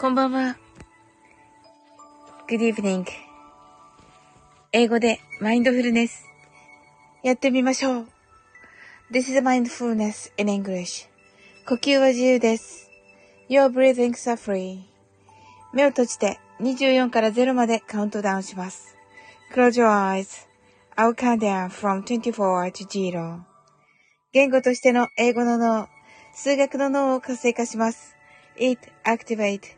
[0.00, 0.56] こんばんは。
[2.48, 3.04] Good evening.
[4.70, 6.24] 英語でマインドフルネス。
[7.24, 8.06] やってみましょう。
[9.10, 11.08] This is mindfulness in English.
[11.66, 12.88] 呼吸は自由です。
[13.48, 14.82] Your breathings are free.
[15.72, 18.96] 目を閉じて24から0までカウントダウンします。
[19.52, 20.46] Close your eyes.
[20.94, 23.40] I'll count down from 24 to 0.
[24.30, 25.88] 言語としての英語の脳、
[26.32, 28.14] 数学の脳を活性化します。
[28.60, 29.77] It activate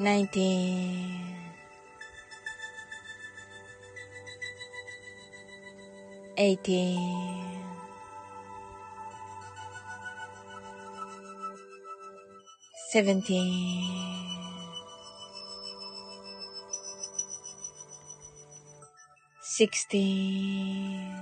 [0.00, 1.36] nineteen,
[6.38, 7.50] eighteen.
[12.92, 13.30] 17
[19.40, 21.14] 16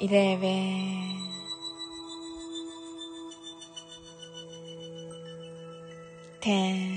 [0.01, 1.19] eleven,
[6.41, 6.90] ten.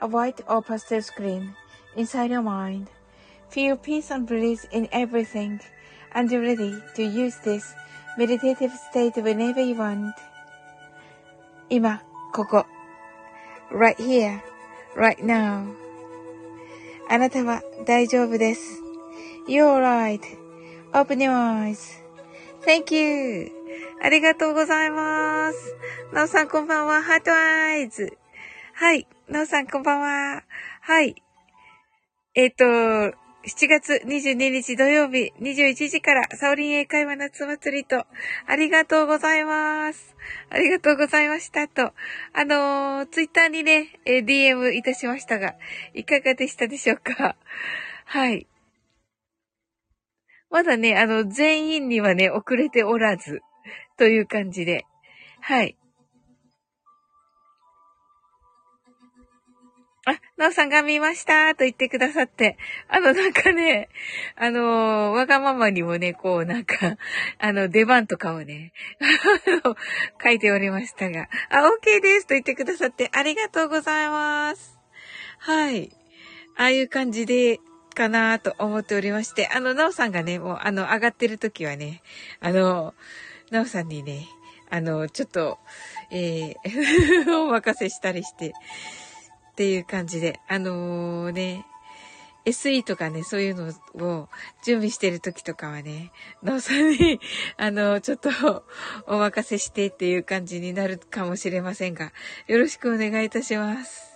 [0.00, 1.54] a white or pastel screen
[1.96, 2.88] inside your mind.
[3.48, 5.60] Feel peace and bliss in everything
[6.14, 7.74] and you're ready to use this
[8.16, 10.14] meditative state whenever you want.
[11.68, 12.02] 今、
[12.32, 12.66] ここ。
[13.70, 14.40] right here,
[14.96, 15.64] right now.
[17.08, 18.82] あなたは大丈夫です。
[19.48, 20.20] You're right.
[20.92, 23.50] Open your eyes.Thank you.
[24.02, 25.74] ありがとうございます。
[26.12, 27.02] なおさんこんばんは。
[27.02, 28.16] ハートアイズ。
[28.74, 29.06] はい。
[29.27, 30.43] なおさんこんばんは。
[30.81, 31.15] はい。
[32.35, 38.05] えっ、ー、と、7月22日土曜日21時からサオリン英会話夏祭りと、
[38.45, 40.15] ありがとうございます。
[40.51, 41.91] ありがとうございましたと、
[42.33, 45.55] あのー、ツイッターにね、え DM いたしましたが、
[45.95, 47.35] いかがでしたでしょうか？
[48.05, 48.45] はい。
[50.51, 53.41] まだね、あの、全員にはね、遅れておらず、
[53.97, 54.85] という感じで。
[55.41, 55.75] はい。
[60.05, 62.57] あ、なおさんが見ましたと言ってくださって、
[62.87, 63.89] あの、なんかね、
[64.35, 66.97] あのわがままにもね、こう、なんか、
[67.39, 68.71] あの、出番とかをね、
[69.01, 69.75] あの、
[70.23, 74.77] 書いておりましたが、あ、OK ですと言ってくださって、ありがとうございます。
[75.39, 75.91] はい。
[76.57, 77.59] ああいう感じで、
[77.95, 82.03] かなと思っておりまして、あの、なおさんがね、もう、あの、上がってる時はね、
[82.41, 82.93] あの、
[83.49, 84.27] なおさんにね、
[84.69, 85.57] あの、ちょっと、
[86.11, 88.53] えー、 お任せしたりして、
[89.55, 91.65] っていう感じで、あのー、ね、
[92.43, 93.69] SE とかね、そういうの
[94.05, 94.27] を
[94.65, 96.11] 準備してる時とかはね、
[96.43, 97.21] なおさんに、
[97.55, 98.29] あの、ちょっと
[99.07, 102.11] お任せしてっていう感じになるかもしれませんが、
[102.47, 104.14] よろしくお願いいたします。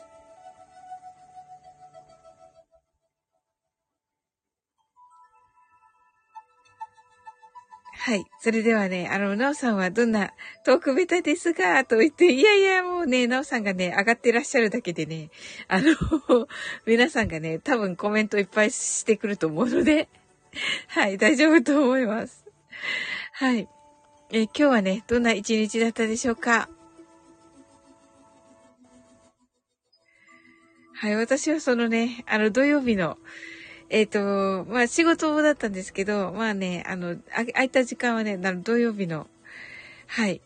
[8.09, 8.25] はい。
[8.39, 10.31] それではね、あの、なおさんはどんな
[10.65, 15.29] トークベタですが、と言って、いやいや、もうね、なおさんがね、上がってらっしゃるだけでね、
[15.67, 15.95] あの、
[16.87, 20.09] 皆さんがね、多分コメントいっぱいしてくると思うので、
[20.89, 22.43] はい、大丈夫と思います。
[23.33, 23.69] はい。
[24.31, 26.67] え今日はね、どんな一日だったでしょうか？
[30.95, 33.19] はい、私はそのね、あの、土曜日の、
[33.89, 39.27] えっ、ー、と、まあ仕事だったんですけど、まあね、あの、あ空いた時間はね、土曜日の、
[40.07, 40.41] はい、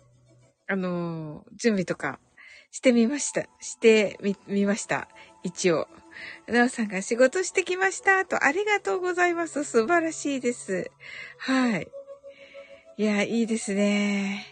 [0.67, 2.19] あの、準備とか
[2.71, 3.43] してみました。
[3.59, 5.07] してみ、みました。
[5.43, 5.87] 一応。
[6.47, 9.63] なおさんが仕事してきましたと、ありがとうございます。
[9.63, 10.89] 素晴らしいです。
[11.37, 11.87] はい。
[12.97, 14.45] いや、いいですね。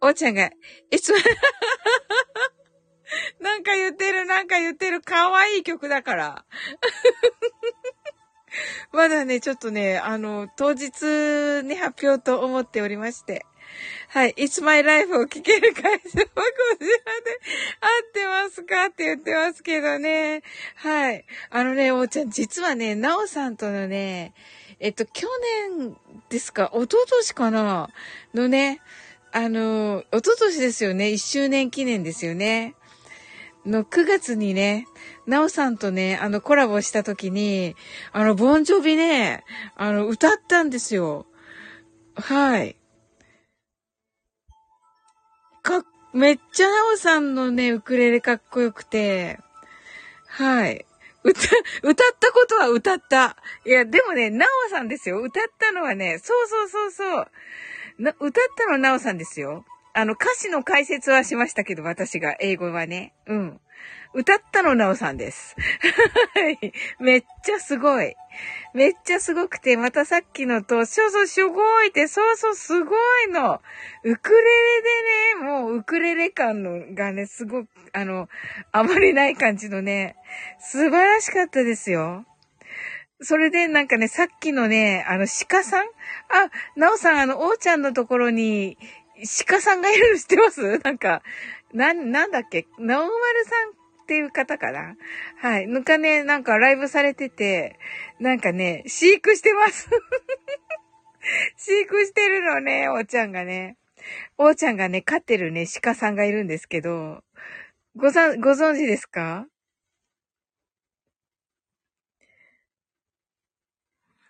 [0.00, 0.50] おーちゃんが、
[0.90, 1.18] いつも
[3.40, 5.02] なんか言ってる、なんか言ってる。
[5.02, 6.44] 可愛いい曲だから。
[8.92, 13.44] まだね、ちょっとね、あの、当日に発表と思っておりまして。
[14.08, 14.34] はい。
[14.36, 16.28] It's my life を聴ける会社はこちらで
[17.80, 20.42] 合ってますかって言ってますけどね。
[20.76, 21.24] はい。
[21.50, 24.32] あのね、おーちゃん、実はね、なおさんとのね、
[24.78, 25.26] えっと、去
[25.68, 25.96] 年
[26.28, 27.90] ですか一昨年かな
[28.32, 28.80] のね、
[29.32, 31.10] あの、一昨年ですよね。
[31.10, 32.76] 一周年記念ですよね。
[33.66, 34.86] の9月にね、
[35.26, 37.76] なおさんとね、あのコラボした時に、
[38.12, 39.44] あの、ボンジョビね、
[39.76, 41.26] あの、歌ったんですよ。
[42.14, 42.76] はい。
[45.62, 49.40] か、めっちゃなおさんのね、ウクレレかっこよくて、
[50.26, 50.84] はい。
[51.24, 51.40] 歌、
[51.82, 53.36] 歌ったことは歌った。
[53.64, 55.20] いや、でもね、なおさんですよ。
[55.22, 57.26] 歌ったのはね、そうそうそうそう。
[57.98, 59.64] な、歌ったのはなおさんですよ。
[59.96, 63.14] あの、歌詞の解説はしましたけど、私が、英語はね。
[63.26, 63.60] うん。
[64.12, 65.54] 歌ったのなおさんです。
[66.98, 68.16] めっちゃすごい。
[68.72, 73.60] めっちゃすごくて、またさっきのと、そうそう、すごいって、そうそう、すごいの。
[74.02, 74.44] ウクレレ
[75.36, 78.28] でね、もうウクレレ感のがね、すごく、あの、
[78.72, 80.16] あまりない感じのね、
[80.58, 82.24] 素晴らしかったですよ。
[83.20, 85.86] それでなんかね、さっきのね、あの、鹿さん？
[85.86, 85.88] あ、
[86.76, 88.76] なおさん、あの、おーちゃんのところに
[89.46, 90.78] 鹿さんがいるの知ってます？
[90.78, 91.22] なんか、
[91.72, 92.66] な、なんだっけ？
[92.78, 94.96] 直丸さんっていう方かな？
[95.40, 95.66] はい。
[95.66, 97.78] ぬかね、なんかライブされてて、
[98.20, 99.88] なんかね、飼育してます
[101.56, 103.76] 飼育してるのね、おーちゃんがね。
[104.36, 107.22] おーちゃんがね、飼ってるね、鹿さんがいるんですけど、
[107.96, 109.46] ござ、ご存知ですか？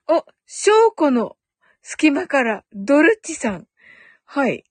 [0.06, 1.36] お、翔子の
[1.82, 3.66] 隙間からドルッチさん。
[4.26, 4.64] はい。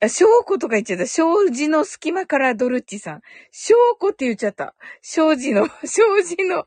[0.00, 1.06] あ、証拠とか言っちゃった。
[1.06, 3.22] 障子の隙間からドルッチさん。
[3.50, 4.74] 翔子って言っちゃった。
[5.00, 6.66] 障子の、 障子の、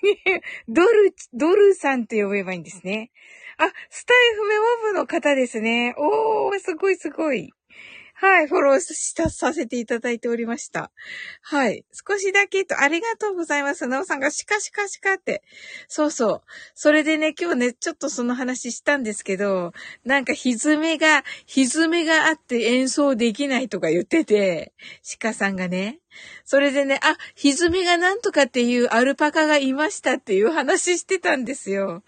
[0.68, 3.10] ドル、ドルさんって呼べばいいんですね。
[3.56, 5.94] あ、スタイフメモブの方ですね。
[5.96, 7.52] おー、すごいすごい。
[8.20, 10.90] はい、フォローした、させていただいておりました。
[11.40, 11.84] はい。
[11.92, 13.86] 少しだけと、ありがとうございます。
[13.86, 15.44] なおさんがシカシカシカって。
[15.86, 16.42] そうそう。
[16.74, 19.72] それでね、今日ね、ちょっとその話したんですけど、
[20.04, 24.72] なんか歪めが、歪めがあって演奏できないとか言ってて、
[25.20, 26.00] 鹿さんがね。
[26.44, 32.02] それでね、あ、歪めがなんとかっていうアルパカがいましたっていう話してたんですよ。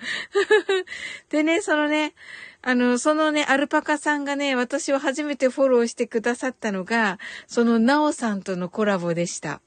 [1.30, 2.14] でね、そのね、
[2.62, 9.62] あの、そのね、アルパカさんがね、私を初めてフォローしてくださったのが、そのナオさんとのコラボでした。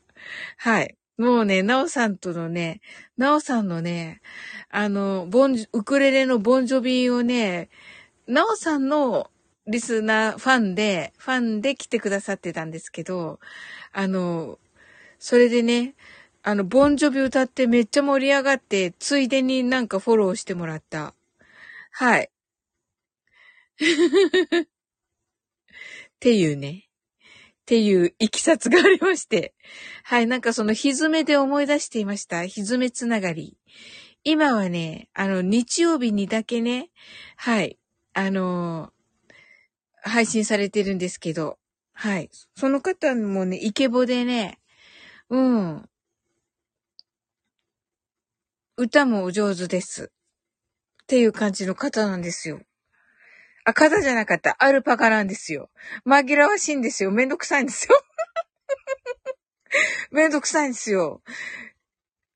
[0.57, 0.95] はい。
[1.17, 2.81] もうね、なおさんとのね、
[3.17, 4.21] なおさんのね、
[4.69, 7.69] あの、ボン、ウクレレのボンジョビをね、
[8.27, 9.29] なおさんの
[9.67, 13.39] リスナー、ファンで、ファンで来てくださってたんですけど、
[13.91, 14.59] あの、
[15.19, 15.95] それでね、
[16.43, 21.13] あの、ボンジョビ歌ってめっちゃ盛り上がって、ついでになんかフォローしてもらった。
[21.91, 22.32] はい。
[23.83, 24.65] っ
[26.19, 26.89] ていうね。
[27.63, 29.53] っていういきさつがありまして。
[30.03, 32.45] はい、なんかそのひずめで思い出していました。
[32.45, 33.57] ひずめつながり。
[34.25, 36.89] 今はね、あの、日曜日にだけね、
[37.35, 37.77] はい、
[38.13, 41.57] あのー、配信されてるんですけど、
[41.93, 42.29] はい。
[42.55, 44.59] その方もね、イケボでね、
[45.29, 45.89] うん。
[48.75, 50.11] 歌もお上手です。
[51.03, 52.61] っていう感じの方なんですよ。
[53.65, 54.55] あ、肩じゃなかった。
[54.59, 55.69] アルパカなんですよ。
[56.05, 57.11] 紛らわしいんですよ。
[57.11, 58.01] めんどくさいんですよ。
[60.11, 61.21] めんどくさいんですよ。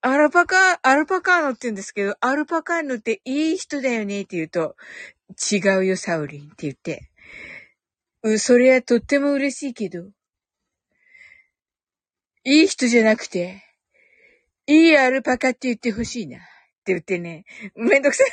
[0.01, 4.75] アルパカ、アルパカーノって言うんですけど、アルパカーノっていい人だよねって言うと、
[5.51, 7.09] 違うよ、サウリンって言って。
[8.23, 10.09] うん、それはとっても嬉しいけど、
[12.43, 13.63] いい人じゃなくて、
[14.67, 16.37] いいアルパカって言ってほしいな。
[16.37, 16.41] っ
[16.87, 17.43] て言ってね、
[17.75, 18.27] めんどくさい。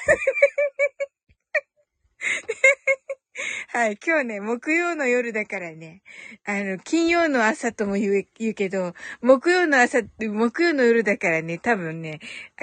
[3.69, 3.99] はい。
[4.05, 6.03] 今日ね、木曜の夜だからね、
[6.45, 12.21] あの、金曜の朝とも言う言うけど、木曜の朝、木曜の夜だからね、多分ね、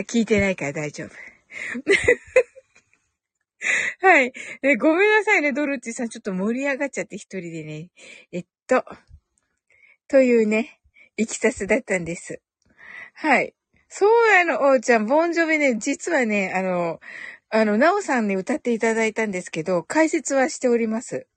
[0.07, 1.09] 聞いてないから大丈夫。
[3.99, 4.75] はい、ね。
[4.77, 6.09] ごめんなさいね、ドルチさん。
[6.09, 7.91] ちょっと盛り上がっちゃって一人でね。
[8.31, 8.83] えっと、
[10.07, 10.79] というね、
[11.17, 12.41] いきさつだったんです。
[13.13, 13.53] はい。
[13.87, 16.99] そうやの、おうちゃん、ボンジョビね、実はね、あの、
[17.53, 21.27] あの、なおさんに歌っていただいたんですけど、解説はしております。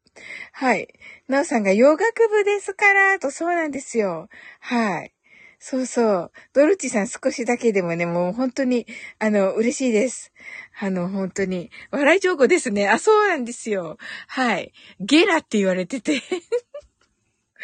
[0.52, 0.88] はい。
[1.26, 4.28] なおさんが洋楽部ですから、とそうなんですよ。
[4.60, 5.12] はい。
[5.58, 6.32] そうそう。
[6.52, 8.86] ドルチさん少しだけでもね、もう本当に、
[9.18, 10.32] あの、嬉しいです。
[10.78, 11.70] あの、本当に。
[11.90, 12.88] 笑い上手ですね。
[12.88, 13.96] あ、そうなんですよ。
[14.28, 14.72] はい。
[15.00, 16.22] ゲラって言われてて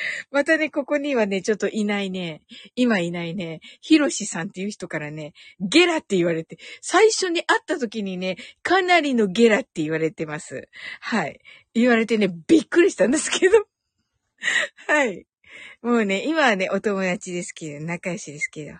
[0.30, 2.42] またね、ここにはね、ちょっといないね。
[2.74, 3.60] 今いないね。
[3.80, 10.68] ヒロシさんっていう人からね、ゲラって言われて、最初に会った時にね、かなりのゲラって言われてます。
[11.00, 11.40] はい。
[11.74, 13.66] 言われてね、びっくりしたんですけど。
[14.86, 15.26] はい。
[15.82, 18.72] もうね、今はね、お友達ですけど、仲良しですけど。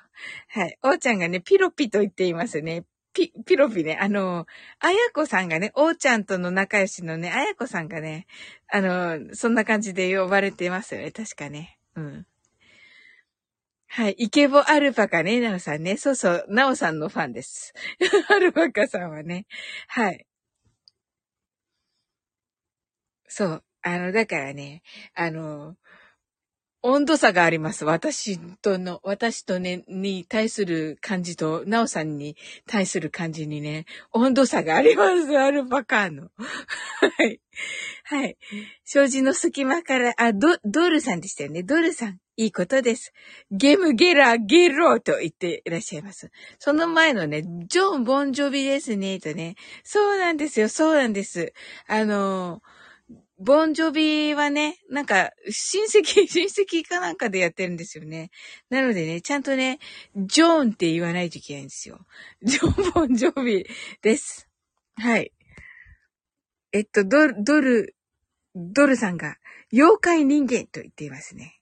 [0.48, 0.78] はい。
[0.82, 2.84] おーちゃんがね、ピロピと言っていますね。
[3.12, 3.98] ピ、ピロピね。
[4.00, 4.46] あの、
[4.78, 8.26] あやこさんがね、おーちゃんとの仲良しのね、あやこさんがね、
[8.68, 11.10] あの、そんな感じで呼ばれてますよね。
[11.10, 11.78] 確かね。
[11.96, 12.26] うん。
[13.88, 14.14] はい。
[14.18, 15.96] イケボアルパカね、なおさんね。
[15.96, 17.74] そうそう、なおさんのファンです。
[18.30, 19.46] アルパカさんはね。
[19.88, 20.26] はい。
[23.28, 23.64] そう。
[23.82, 24.82] あの、だからね、
[25.14, 25.76] あの、
[26.82, 27.84] 温度差があります。
[27.84, 35.38] 私との、私とね、に対する感じと、なおさんに対する感じにね、温度差があります。
[35.38, 36.30] アルパカーノ。
[36.38, 37.40] はい。
[38.04, 38.36] はい。
[38.84, 41.62] 障子の隙間から、あ、ド、ドルさんでしたよね。
[41.62, 42.18] ドルさん。
[42.36, 43.12] いいことです。
[43.50, 46.30] ゲムゲラゲローと言っていらっしゃいます。
[46.58, 49.56] その前のね、ジョン・ボンジョビですね、とね。
[49.84, 51.52] そうなんですよ、そうなんです。
[51.86, 52.79] あのー
[53.42, 58.30] ボンジョビはね、なんか、親戚、 親戚かなんかでやってるんですよね。
[58.68, 59.78] なのでね、ちゃんとね、
[60.14, 62.06] ジョーンって言わないといけないんですよ。
[62.42, 63.66] ジョン・ボンジョビ
[64.02, 64.46] です。
[64.96, 65.32] はい。
[66.72, 67.96] えっと、ドル、ドル、
[68.54, 69.38] ドルさんが、
[69.72, 71.60] 妖怪人間と言っていますね。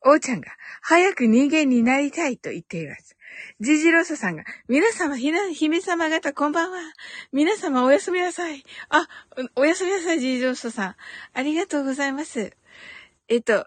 [0.00, 0.50] おーちゃんが、
[0.82, 3.16] 早く人間になりたいと言っています。
[3.60, 6.78] ジジロソさんが、皆様、ひな、姫様方、こんばんは。
[7.32, 8.64] 皆様、おやすみなさい。
[8.88, 9.06] あ、
[9.56, 10.96] おやすみなさい、ジジロソさん。
[11.34, 12.56] ありがとうございます。
[13.28, 13.66] えっと、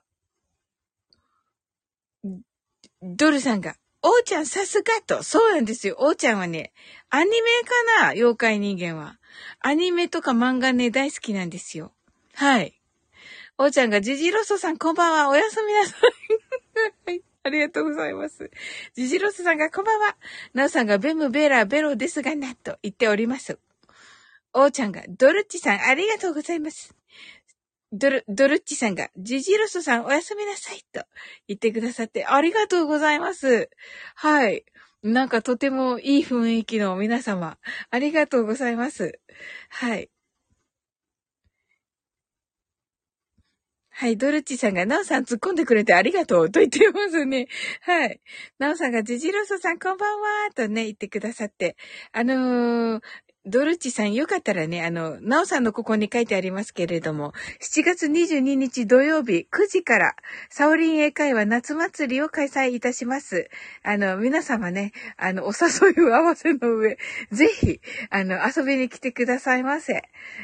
[3.01, 5.23] ドルさんが、おーちゃんさすがと。
[5.23, 5.95] そうなんですよ。
[5.99, 6.73] おーちゃんはね、
[7.09, 7.37] アニメ
[7.99, 9.19] かな妖怪人間は。
[9.59, 11.93] アニメとか漫画ね、大好きなんですよ。
[12.33, 12.81] はい。
[13.57, 15.29] おーちゃんが、ジジロソさんこんばんは。
[15.29, 15.95] おやすみなさ。
[17.11, 17.21] い。
[17.45, 18.49] ありがとうございます。
[18.95, 20.15] ジジロスさんがこんばんは。
[20.53, 23.59] ナオさんがベムベラベロですがな、と言っております。
[24.53, 26.95] おーちゃんが、ドルッチさんありがとうございます。
[27.91, 31.05] ドル、ドルッチさんが、ジジロスさんおやすみなさい、と
[31.49, 33.69] 言ってくださってありがとうございます。
[34.15, 34.63] はい。
[35.03, 37.57] なんかとてもいい雰囲気の皆様、
[37.89, 39.19] ありがとうございます。
[39.67, 40.09] はい。
[43.95, 47.47] はい、ドルチさんが、ナオさん突っ込んでくれてありがとうと言ってますね。
[47.81, 48.21] はい。
[48.57, 51.77] ナオさんが、ジジロソさんこんばんはとね、言ってくださって。
[52.11, 53.01] あのー、
[53.45, 60.15] ドルチさん、よかったらね、あの、ナオさんのここに書いてありますけれども、7月22日土曜日9時から、
[60.49, 63.49] サオリン英会話夏祭りを開催いたします。
[63.83, 66.97] あの、皆様ね、あの、お誘いを合わせの上、
[67.33, 67.81] ぜひ、
[68.11, 70.03] あの、遊びに来てくださいませ。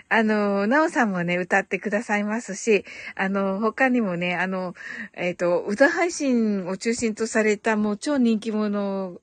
[0.10, 2.84] あの、ナオさんもね、歌ってくださいますし、
[3.16, 4.74] あの、他にもね、あの、
[5.14, 9.22] えっ、ー、と、歌配信を中心とされたもう超人気者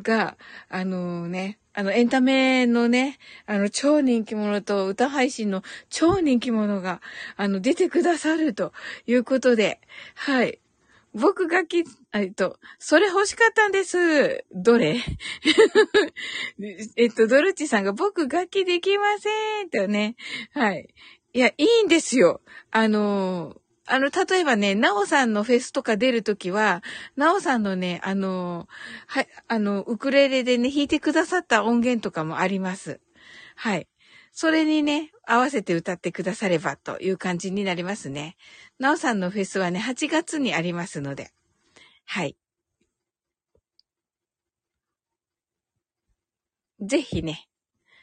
[0.00, 0.36] が、
[0.68, 7.02] あのね、あの、エンタメのね、あの、超人気者と歌配信の超人気者が、
[7.36, 8.72] あの、出てくださると
[9.06, 9.82] いうことで、
[10.14, 10.58] はい。
[11.12, 14.46] 僕がき、えっと、それ欲しかったんです。
[14.54, 14.96] どれ？
[16.96, 20.16] えっと、ドルチさんが僕楽器できませんとね。
[20.52, 20.88] はい。
[21.34, 22.40] いや、いいんですよ。
[22.70, 26.82] あのーあの、例えばね、なおさんのフェスとか出るときは、
[27.16, 28.68] なおさんのね、あの、
[29.06, 33.00] はい、あの、ウクレレでね、弾いてくださった音源とかもあります。
[33.54, 33.88] はい。
[34.32, 38.36] それにね、合わせて歌ってくださればという感じになりますね。
[38.78, 41.30] なおさんのフェスはね、8月にありますので。
[42.04, 42.36] はい。
[46.80, 47.48] ぜひね、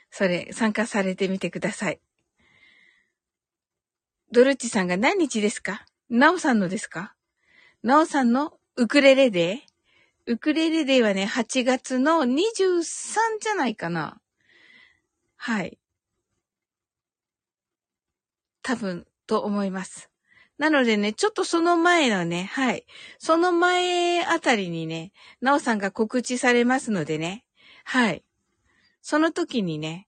[0.10, 2.00] それ参加されてみてください。
[4.34, 5.86] ドルッチさんが何日ですか？
[6.10, 7.14] ナオさんのですか？
[7.84, 9.60] ナオさんのウクレレデー？
[10.26, 12.82] ウクレレデーはね、8月の23
[13.40, 14.20] じゃないかな。
[15.36, 15.78] はい。
[18.64, 20.10] 多分、と思います。
[20.58, 22.88] なのでね、ちょっとその前のね、はい。
[23.20, 25.12] その前あたりにね、
[25.42, 27.46] なおさんが告知されますのでね。
[27.84, 28.24] はい。
[29.04, 30.08] その時にね、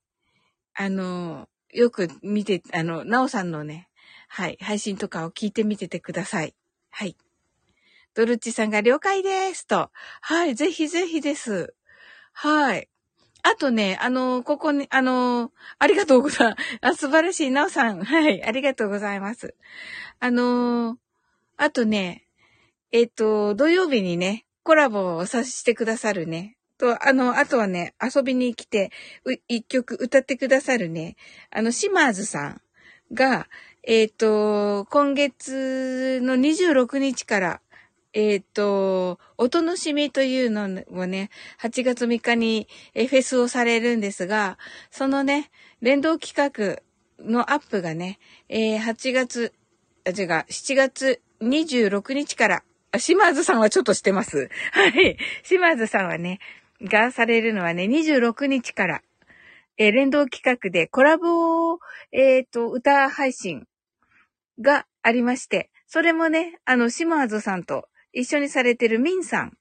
[0.74, 3.88] あの、よく見て、あの、なおさんのね、
[4.36, 6.54] はい、配信とかを聞いてみててください。
[6.90, 7.16] はい。
[8.16, 9.92] ドルッチさんが了解ですと。
[10.20, 11.74] はい、ぜひぜひです。
[12.34, 12.90] はい。
[13.44, 16.80] あとね、あの、ここに、あの、ありがとうございます。
[16.82, 17.52] あ、素晴らしい。
[17.52, 18.04] なおさん。
[18.04, 19.56] はい、ありがとうございます。
[20.20, 20.98] あの、
[21.56, 22.28] あとね、
[22.92, 26.58] えっ、と、土曜日にね、コラボをさせてくださるね。
[26.78, 28.92] と、あの、あとはね、遊びに来て、
[29.48, 31.16] 一曲歌ってくださるね、
[31.52, 32.62] あの、シマーズさん
[33.14, 33.48] が、
[33.88, 37.62] えっ、ー、と、今月の26日から、
[38.14, 41.30] えっ、ー、と、お楽しみというのをね、
[41.62, 44.58] 8月3日にフェスをされるんですが、
[44.90, 46.82] そのね、連動企画
[47.24, 48.18] のアップがね、
[48.50, 49.54] えー、8月、
[50.04, 54.50] あ、違う、7月26日から、あ、島津さんはちょっとしてます。
[54.74, 55.16] はい。
[55.44, 56.40] 島津さんはね、
[56.82, 59.04] がされるのはね、26日から、
[59.78, 61.80] えー、連動企画でコラボを、
[62.12, 63.68] えっ、ー、と、歌配信
[64.60, 69.58] がありまして、それもね、あの、シマーズさんと一緒にされてるミンさん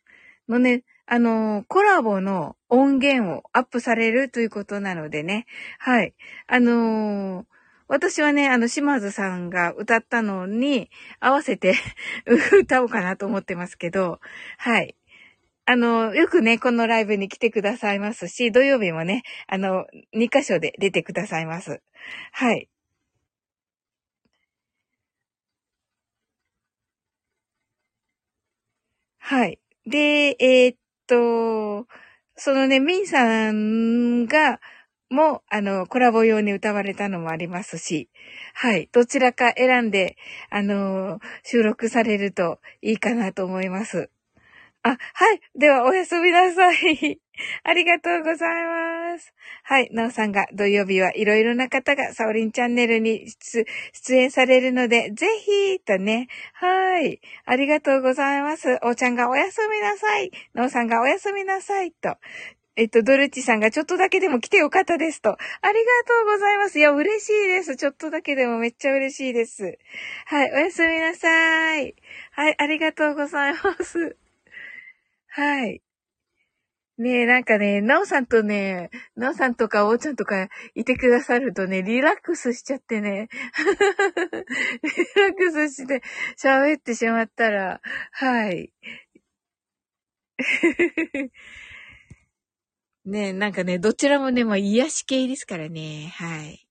[0.49, 5.47] のね、あの、コラボの音源をアップされるということなのでね、
[5.79, 6.15] はい。
[6.47, 7.45] あのー、
[7.89, 11.75] 私はね、あの、島津さんが歌ったのに合わせて
[12.59, 14.21] 歌おうかなと思ってますけど、
[14.57, 14.97] はい。
[15.67, 21.83] あの、よくね、このライブに来てくださいますし、土曜日もね、あの、2箇所で出てくださいます。
[22.33, 22.69] はい。
[29.27, 29.59] はい。
[29.87, 31.87] で、えー、っと、
[32.37, 34.61] そのね、ミンさんが、
[35.09, 38.11] も、あの、コラボ用に歌われたのもありますし、
[38.53, 38.91] はい。
[38.93, 40.19] どちらか選んで、
[40.51, 44.11] あの、収録されるといいかなと思います。
[44.83, 45.41] あ、はい。
[45.59, 47.19] では、おやすみなさい。
[47.65, 48.94] ありがとうございます。
[49.63, 49.89] はい。
[49.93, 53.27] なおさんが土曜日はいろいろな方がサオリンチャンネルに
[53.93, 56.29] 出演されるので、ぜひ、とね。
[56.55, 57.21] はい。
[57.45, 58.79] ありがとうございます。
[58.83, 60.31] おーちゃんがおやすみなさい。
[60.55, 61.93] なおさんがおやすみなさい。
[61.93, 62.17] と。
[62.77, 65.31] えっと、ドルチさんがちょっとだけでも来てよかったですと。
[65.31, 66.79] ありがとうございます。
[66.81, 67.77] いや、嬉しいです。
[67.77, 69.79] ちょっとだけでもめっちゃ嬉しいです。
[70.27, 70.53] はい。
[70.53, 71.95] おやすみなさい。
[72.33, 72.55] はい。
[72.59, 74.17] ありがとうございます。
[75.29, 75.84] はい。
[76.97, 83.29] ねえ、なんかね、なおさんとね、なおさんとかおうちゃんとかいてくださるとね、リラックスしちゃってね、
[84.83, 84.89] リ
[85.21, 86.03] ラックスして
[86.39, 87.81] 喋ってしまったら、
[88.13, 88.73] はい。
[93.05, 96.64] ねえ、なんかね、どちらもね、まあ癒し系ですからね、はい。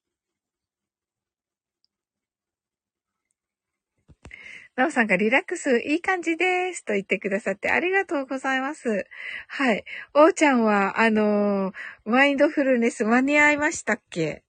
[4.76, 9.06] なおさんがリラックスいい感じですと言ってくださってありがとうございます。
[9.48, 9.84] はい。
[10.16, 14.44] おーちゃんは、あのー、マインドフルネス間に合いましたっけ？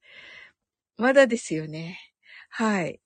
[0.96, 1.98] まだですよね。
[2.48, 3.00] はい。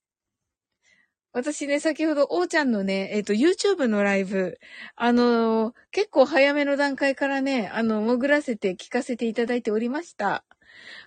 [1.33, 4.59] 私ね、先ほど、おーちゃんのね、えっ、ー、と、YouTube のライブ、
[4.96, 10.44] あのー、結構早めの段階からね、あの、潜らせて聞かせていただいておりました。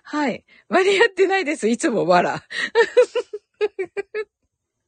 [0.04, 0.44] はい。
[0.68, 1.68] 間に合ってないです。
[1.68, 2.44] いつもわら。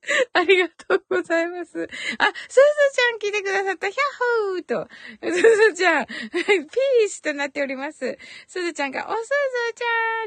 [0.32, 1.88] ありがとうございます。
[2.18, 3.88] あ、すずちゃん来てくださった。
[3.88, 4.02] ヒャッ
[4.50, 4.88] ホーと。
[5.22, 8.18] すずちゃん、 ピースとなっております。
[8.46, 9.30] すずちゃんが、おすず
[9.74, 9.82] ち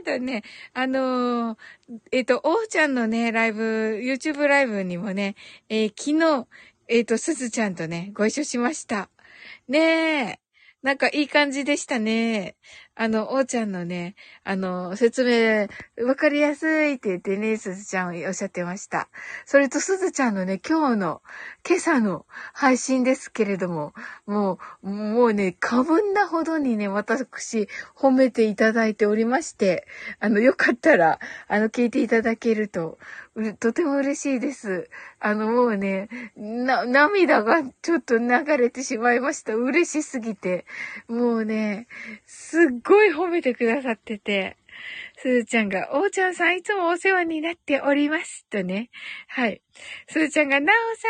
[0.10, 1.58] ゃんとね、あのー、
[2.12, 5.36] えっ、ー、と、おうちゃんのね、ライブ、YouTube ライブにもね、
[5.70, 6.48] えー、昨日、
[6.88, 9.10] えっ、と、すずちゃんとね、ご一緒しました。
[9.68, 10.40] ねえ。
[10.84, 12.56] なんかいい感じでしたね。
[13.00, 15.68] あの、おーちゃんのね、あの、説明、
[16.04, 19.08] わかりやすいって言ってね、すずちゃんおっしゃってました。
[19.46, 21.22] それとすずちゃんのね、今日の、
[21.68, 23.94] 今朝の配信ですけれども、
[24.26, 29.86] もう、もうね、過分なほどにね、私、褒めていただいておりまして、
[30.20, 32.98] あの、よかったら、あの、聞いていただけると、
[33.60, 34.90] とても嬉しいです。
[35.20, 39.54] あの、もうね、な、涙がちょっと流れてしまいました。
[39.54, 40.66] 嬉しすぎて。
[41.08, 41.88] もうね、
[42.26, 44.58] すっごい褒めてくださってて、
[45.18, 48.46] すずちゃんが、おーちゃんさんいつもお世話になっております。
[48.50, 48.90] とね。
[49.28, 49.62] はい。
[50.08, 51.08] すずちゃんが、なおさ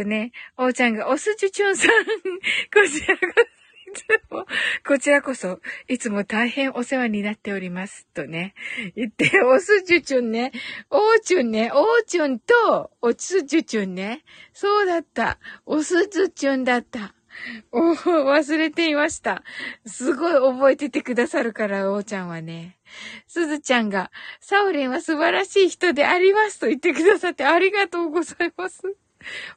[0.00, 1.90] んとね、おーちゃんが、おすじゅちゅんさん。
[2.72, 4.46] こちらこそ、いつも、
[4.86, 8.06] こちらこそ、いつも大変お世話になっております。
[8.14, 8.54] とね。
[8.94, 10.52] 言って、おすじゅちゅんね、
[10.90, 14.22] おーちゅんね、おーちゅんと、おすじゅちゅんね。
[14.52, 15.38] そうだった。
[15.64, 17.14] おすずちゅんだった。
[17.72, 19.42] お忘れていました。
[19.84, 22.78] すごい覚えててくださるから、おーちゃんはね。
[23.26, 28.82] すずちゃんが、サオリンは素晴らしい人でありますと言ってくださってありがとうございます。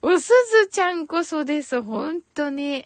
[0.02, 0.32] おす
[0.64, 1.82] ずちゃんこそです。
[1.82, 2.86] 本当に。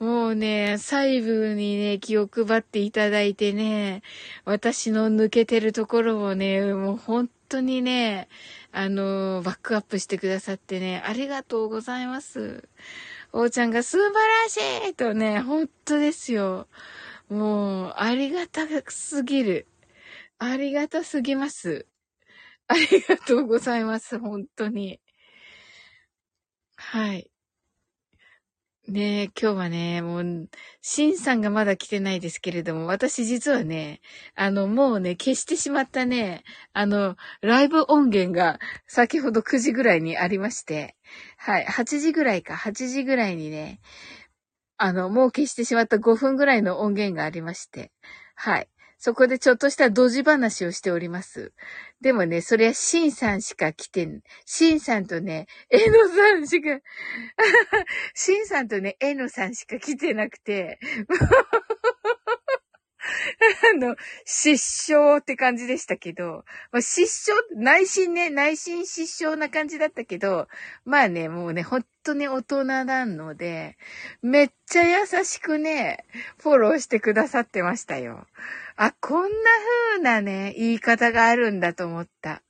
[0.00, 4.02] もうね、細部にね、気を配っていただいてね、
[4.46, 8.28] 私の抜けてるところをね、もう本当にね、
[8.72, 12.66] あの、バックアップしてくださってね、ありがとうございます。
[13.32, 14.12] おーちゃんが素晴
[14.44, 16.66] らしいとね、本当ですよ。
[17.28, 19.68] もう、ありがたすぎる。
[20.38, 21.86] ありがたすぎます。
[22.68, 24.18] ありがとうございます。
[24.18, 25.00] 本当に。
[26.76, 27.29] はい。
[28.90, 30.48] ねえ、今日はね、もう、
[30.82, 34.00] シンさんがまだ来てないですけれども、私実はね、
[34.34, 40.96] あの、もうね、消してしまったね、あの、ライブ音源が先ほど9時ぐらいにありまして、
[41.36, 43.80] はい、8時ぐらいか、8時ぐらいにね、
[44.76, 47.92] あの、もう消してしまった5分ぐらいの音源がありまして、
[48.34, 48.68] はい。
[49.02, 51.54] そこでちょっとしたドジ話をしております。
[52.02, 56.68] でもね、それはシンさんしか来てん、シンさんとね、エノさんしか、
[58.14, 60.78] シンさんとね、エノさんしか来てなくて、
[63.74, 70.48] あの、失笑って感じでしたけど、まあ、失笑、内心ね、内心失笑な感じだったけど、
[70.84, 73.76] まあね、もうね、ほんとね、大人なので、
[74.22, 76.04] めっちゃ優しくね、
[76.38, 78.26] フォローしてくださってましたよ。
[78.82, 79.28] あ、こんな
[79.92, 82.42] 風なね、言い方があるんだと思った。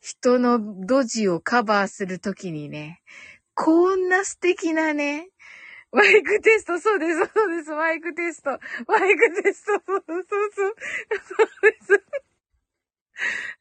[0.00, 3.00] 人のドジをカバーするときにね、
[3.54, 5.28] こんな素敵なね、
[5.92, 8.50] マイクテスト、そうです、そうです、マイクテスト、
[8.88, 10.74] マイクテスト、そうそうそう、
[11.28, 12.28] そうです。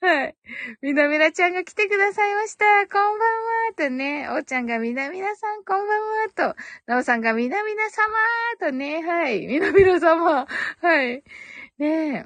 [0.02, 0.36] はい。
[0.82, 2.66] みなみなちゃんが来てくださいました。
[2.88, 3.30] こんばん
[3.70, 3.74] は。
[3.76, 6.02] とね、おーちゃんがみなみなさん、こんばん
[6.46, 6.56] は。
[6.56, 8.08] と、なおさんがみなみな様。
[8.60, 9.48] とね、はい。
[9.48, 10.48] みなみな様。
[10.82, 11.24] はい。
[11.80, 12.26] ね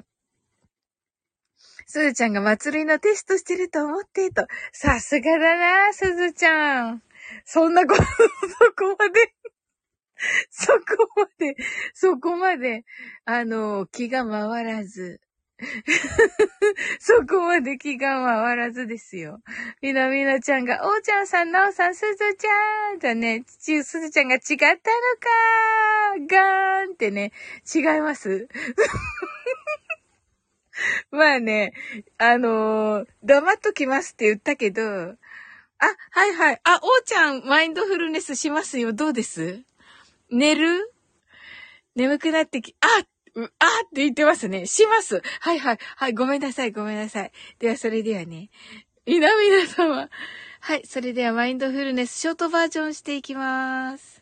[1.86, 4.46] すずちゃんが祭りのテストしてると思って、と。
[4.72, 7.02] さすがだな、すずちゃん。
[7.44, 8.06] そんなこと、そ
[8.76, 9.32] こまで
[10.50, 10.80] そこ
[11.16, 11.56] まで、
[11.94, 12.84] そこまで、
[13.24, 15.20] あの、気が回らず。
[16.98, 19.40] そこまで気が回らずですよ。
[19.80, 23.44] みなみなちゃんが、おーちゃんさん、なおさん、すずちゃんだね。
[23.44, 27.32] ち、すずちゃんが違ったのかーガーンってね、
[27.72, 28.48] 違います。
[31.10, 31.74] まあね、
[32.18, 35.16] あのー、黙っときますって言ったけど、あ、
[36.10, 36.60] はいはい。
[36.64, 38.92] あ、おーちゃん、マインドフルネスしますよ。
[38.92, 39.62] どうです？
[40.30, 40.92] 寝る？
[41.94, 44.66] 眠くなってき、ああって言ってますね。
[44.66, 45.22] します。
[45.40, 45.78] はいはい。
[45.96, 47.32] はい、ごめんなさい、ごめんなさい。
[47.58, 48.50] では、それではね。
[49.06, 50.08] みなみな様。
[50.60, 54.21] はい、それではマインドフルネスショートバージョンしていきます。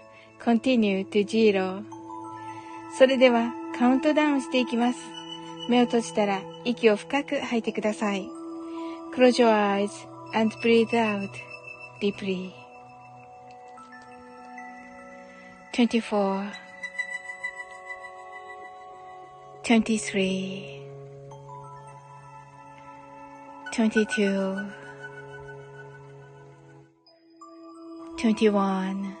[0.43, 1.83] continue to 0
[2.97, 4.99] それではカウントダウンしていきます。
[5.69, 8.27] 目を閉じたら息を深く吐いてください。
[9.15, 9.89] Close your eyes
[10.33, 11.29] and breathe out
[12.01, 12.51] deeply.
[15.73, 16.51] 24
[19.63, 20.81] 23
[23.71, 24.67] 22
[28.17, 29.20] 21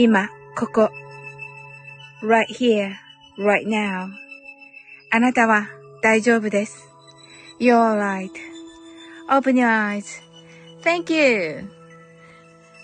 [0.00, 0.90] 今、ここ。
[2.22, 2.94] right here,
[3.36, 4.06] right now.
[5.10, 5.66] あなたは
[6.02, 6.88] 大丈夫です。
[7.58, 7.74] You're
[9.28, 9.66] alright.Open your
[10.84, 11.68] eyes.Thank you.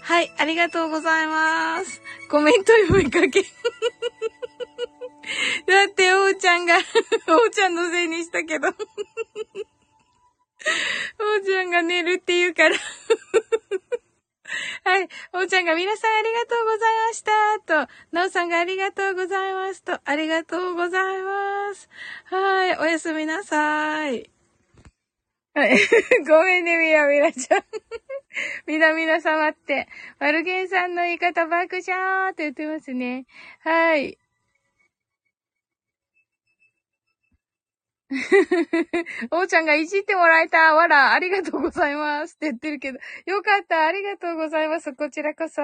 [0.03, 2.03] はい、ありがとうございます。
[2.29, 3.45] コメント読みかけ。
[5.71, 6.85] だって、おーちゃんが、 おー
[7.51, 8.67] ちゃんのせいにしたけど。
[8.67, 8.77] おー
[11.45, 12.75] ちゃんが寝るって言うから。
[14.85, 15.09] はい。
[15.33, 17.87] おうちゃんが皆さんありがとうございました。
[17.87, 19.83] と、なおさんがありがとうございます。
[19.83, 21.89] と、ありがとうございます。
[22.27, 22.77] はい。
[22.77, 24.31] おやすみなさい。
[25.55, 25.79] はい。
[26.29, 27.65] ごめんね、みやみらちゃん。
[28.67, 33.25] みなみな様って、マルゲンさんの言い方爆笑って言ってますね。
[33.61, 34.19] はい。
[39.31, 40.75] おーちゃんがいじってもらえた。
[40.75, 42.37] わら、ありがとうございます。
[42.37, 42.99] って言ってるけど。
[43.27, 43.87] よかった。
[43.87, 44.93] ありがとうございます。
[44.95, 45.63] こちらこそ。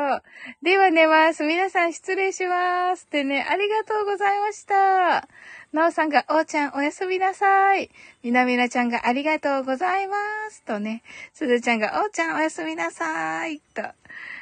[0.63, 1.45] では寝ます。
[1.45, 3.05] 皆さん失礼します。
[3.07, 5.29] ってね、ありがとうございました。
[5.73, 7.91] なおさんが、おーちゃんおやすみなさい。
[8.23, 10.17] みなみなちゃんがありがとうございま
[10.51, 10.63] す。
[10.65, 13.61] とね、すずちゃんが、おーちゃんおやすみなさい。
[13.75, 13.83] と。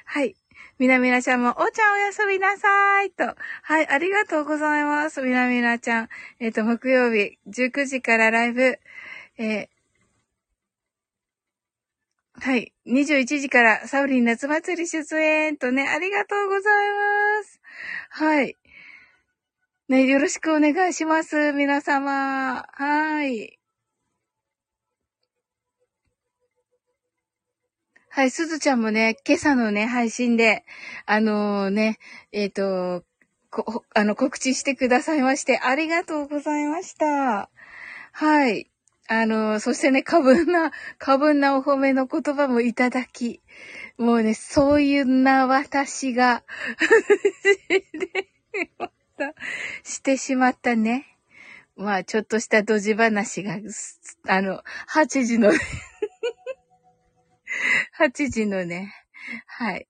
[0.04, 0.34] はい。
[0.78, 3.10] みなみなちゃんも、おーちゃんおやすみなさい。
[3.10, 3.24] と。
[3.62, 5.22] はい、ありがとうございます。
[5.22, 6.08] みなみなちゃん。
[6.40, 8.78] えっ、と、木曜日、19時からライブ、
[9.38, 9.68] えー
[12.40, 12.72] はい。
[12.86, 16.90] 21時からサウリン夏祭り出演とね、ありがとうござい
[17.40, 17.60] ます。
[18.10, 18.56] はい。
[19.88, 21.52] ね、よろしくお願いします。
[21.52, 22.64] 皆様。
[22.70, 23.57] はい。
[28.18, 30.64] はい、すずちゃんもね、今朝のね、配信で、
[31.06, 32.00] あのね、
[32.32, 33.04] えっ、と、
[33.48, 37.48] こ、あの、告知してくださいまして、ありがとうございました。
[38.10, 38.68] はい。
[39.06, 43.40] あの、そしてね、過分な、 過分なお褒めの言葉もいただき、
[43.98, 46.42] もうね、そういうな私が、
[49.84, 51.06] してしまったね。
[51.76, 53.60] まあ、ちょっとしたドジ話が、
[54.26, 55.52] あの、8時の、
[57.98, 58.94] 8時のね、
[59.46, 59.88] はい。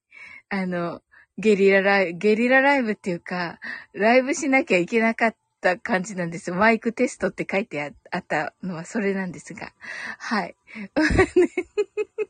[0.48, 1.02] あの、
[1.38, 3.60] ゲリラライブ、ゲリラライブっていうか、
[3.92, 6.50] ライブしなきゃいけなかった感じなんです。
[6.52, 9.72] マイクテストって書いてあったのはそれなんですが。
[10.18, 10.56] はい。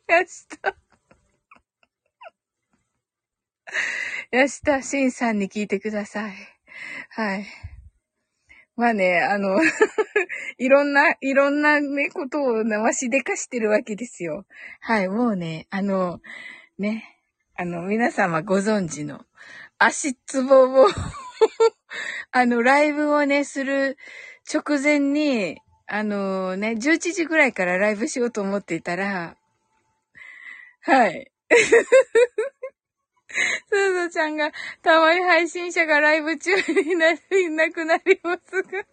[0.08, 0.88] 明日。
[4.32, 4.42] 明
[4.80, 6.34] 日、シンさんに聞いてください。
[7.10, 7.46] はい。
[8.78, 9.58] まあね、あの
[10.56, 14.46] いろんな、いろんなね、ことを回しでかしてるわけですよ。
[14.78, 16.20] はい、もうね、あの、
[16.78, 17.18] ね、
[17.56, 19.26] あの、皆様ご存知の、
[19.78, 20.86] 足つぼを
[22.30, 23.98] あの、ライブをね、する
[24.48, 29.36] 直前に、あのね、11時ぐらいからライブしようと思っていたら、
[30.82, 31.32] はい。
[33.28, 37.16] すずちゃんが、たまに配信者がライブ中にな、い
[37.50, 38.84] なくなりますが。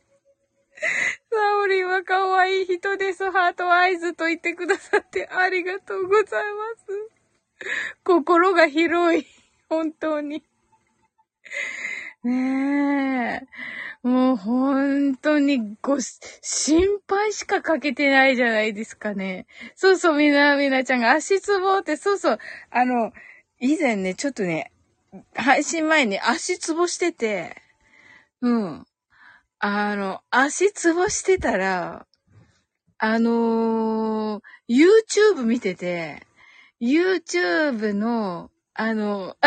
[1.32, 3.32] サオリンは可愛い人です。
[3.32, 7.68] ハートアイズと言ってくださってありがとうございます。
[8.04, 9.26] 心が広い。
[9.70, 10.44] 本当に。
[12.24, 13.42] ね
[14.04, 14.08] え。
[14.08, 19.48] もう本当にご、心配しかかけてないじゃないですかね。
[19.76, 23.14] そうそう、みな、みなちゃんが足つぼって、そうそう、あの、
[23.60, 24.72] 以前ね、ちょっとね、
[25.34, 27.56] 配信前に足つぼしてて、
[28.42, 28.88] うん。
[29.60, 32.06] あの、足つぼしてたら、
[32.98, 36.22] あのー、YouTube 見てて、
[36.82, 39.38] YouTube の、あの、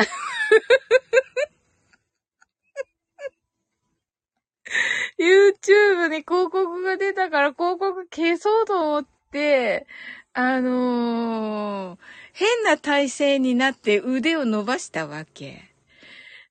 [5.18, 9.86] YouTube に広告が出たから広告消そうと思って、
[10.32, 11.98] あのー、
[12.38, 15.74] 変な体勢になって腕を伸ばしたわけ。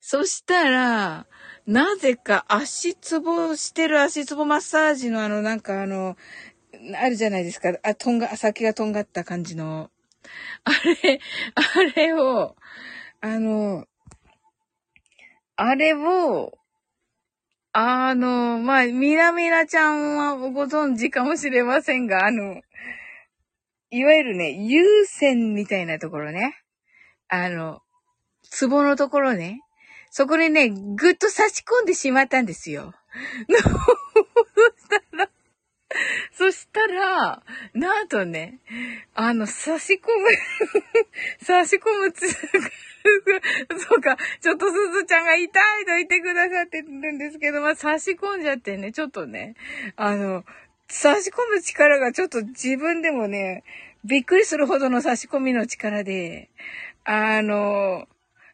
[0.01, 1.27] そしたら、
[1.65, 6.17] なぜか足つぼしてる足つぼマッサージのあの、なんかあの、
[7.01, 7.71] あるじゃないですか。
[7.83, 9.89] あ、とんが、先がとんがった感じの。
[10.65, 10.71] あ
[11.03, 11.21] れ、
[11.55, 12.57] あれを、
[13.21, 13.85] あの、
[15.55, 16.57] あれを、
[17.71, 22.61] あの、まあ、ミラミラちゃんはご存知かもしれませんが、あの、
[23.89, 26.57] いわゆるね、優先みたいなところね。
[27.29, 27.81] あの、
[28.43, 29.61] ツボのところね。
[30.09, 32.93] そこにね、ぐっと差し込んでしまったんですよ。
[33.47, 35.29] そしたら、
[36.33, 38.59] そしたら、なんとね、
[39.13, 40.29] あの、差し込む
[41.43, 42.27] 差し込むつ、
[43.87, 49.55] そうか、ちょっとすずちゃんが痛いと言ってくださってるんですけど、まあ、差し込んじゃってね、ちょっとね、
[49.95, 50.43] あの、
[50.89, 53.63] 差し込む力がちょっと自分でもね、
[54.05, 56.49] びっくりするほどの差し込みの力で、
[57.03, 58.07] あの、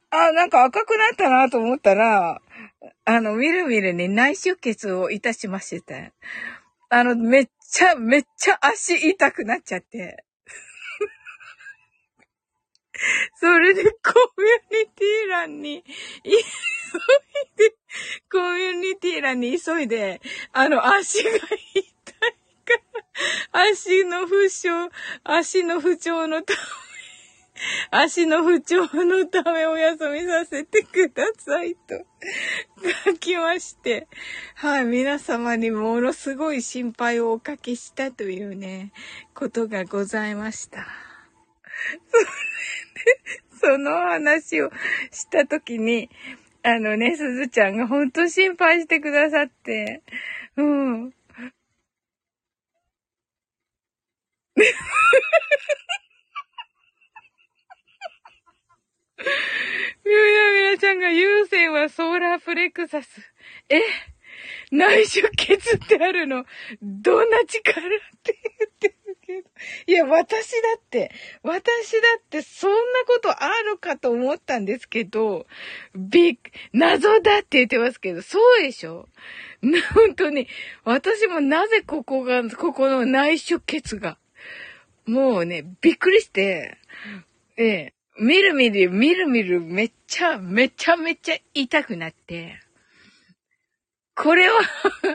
[0.10, 2.42] あ、なんか赤くなったなと思ったら、
[3.06, 6.14] あの、みるみるね、内出血をいたしまして。
[6.90, 10.24] あの、めっちゃ、めっちゃ足痛くなっちゃって。
[13.36, 13.90] それでコ
[14.38, 16.34] ミュニティ欄に、急い
[17.58, 17.76] で、
[18.32, 21.32] コミュニティ欄に急いで、あの、足が、
[23.52, 24.70] 足の負傷、
[25.24, 26.60] 足の不調のため、
[27.92, 32.06] 足の不調のためお休みさせてくださいと
[33.06, 34.08] 書きまして、
[34.56, 38.92] はい、皆様にものすごい心配をおかけしたというね、
[39.34, 40.88] ことがございました。
[42.10, 42.30] それで、
[43.62, 44.72] その話を
[45.12, 46.10] したときに、
[46.64, 50.02] あのね、すずちゃんが本当心配してくださって、
[50.56, 51.14] うん。
[54.56, 54.70] みな
[60.54, 63.22] みなちゃんが優先はソーラープレクサス。
[63.70, 63.82] え
[64.72, 66.46] 内出血ってあるの？
[66.82, 67.84] どんな力っ
[68.24, 69.50] て言ってるけど。
[69.88, 71.12] いや、私だって、
[71.44, 75.46] 私だってそんなことあるかと思ったんですけど、
[75.96, 76.38] びっ、
[76.74, 79.08] 謎だって言ってますけど、そうでしょ？
[79.94, 80.48] 本当に、
[80.84, 84.18] 私もなぜここが、ここの内出血が、
[85.06, 86.78] もうね、びっくりして、
[87.58, 92.60] ええ、みるみる、みるみる、めっちゃ、めちゃめちゃ痛くなって、
[94.16, 94.54] これを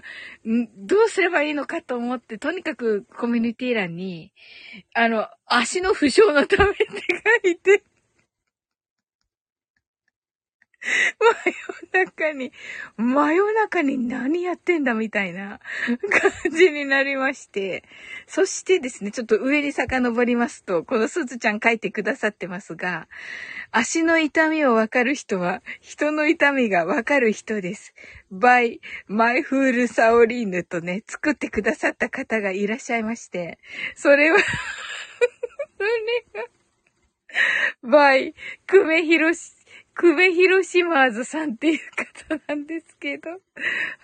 [0.45, 4.33] どうすればいいのかと思って、とにかくコミュニティ欄に、
[4.93, 6.87] あの、足の負傷のためって
[7.45, 7.85] 書いて、
[11.19, 11.53] 真
[11.93, 12.53] 夜中に、
[12.97, 15.61] 真夜中に何やってんだみたいな
[16.45, 17.85] 感じになりまして。
[18.27, 23.09] そしてですね、ちょっと上に遡りますと、このすずちゃん書いてくださってますが、
[23.71, 27.95] 足の痛みをわかる人は、人の痛みがわかる人です。
[28.33, 33.59] by マイフールサオリーヌとね、作ってくださった方がいらっしゃいまして、
[33.95, 38.35] それはそれが、by
[38.67, 39.58] 久米博士
[40.01, 41.79] 久米広島ーズさんっていう
[42.29, 43.31] 方なんですけど、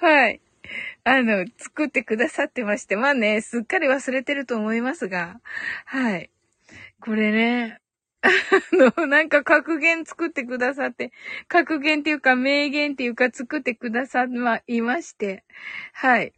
[0.00, 0.40] はい。
[1.04, 5.40] あの、作ってくださってまして、まあね、すっかり忘れてると思いますが、
[5.84, 6.30] はい。
[7.00, 7.78] これね、
[8.22, 8.28] あ
[8.72, 11.12] の、なんか格言作ってくださって、
[11.46, 15.44] 格言っていうか名言っていうか作ってくださまいまして、
[15.92, 16.32] はい。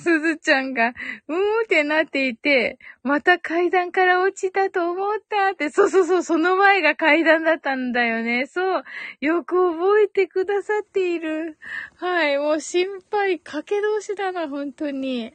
[0.00, 0.88] すずちゃんが、
[1.28, 8.46] うーんってなっていて、また階段から落ちたと思ったって、そうそうそう、その前が階段だったんだよね。
[8.46, 8.84] そう。
[9.20, 11.58] よく覚えてくださっている。
[11.96, 12.38] はい。
[12.38, 15.32] もう心配、かけ通しだな、本当に。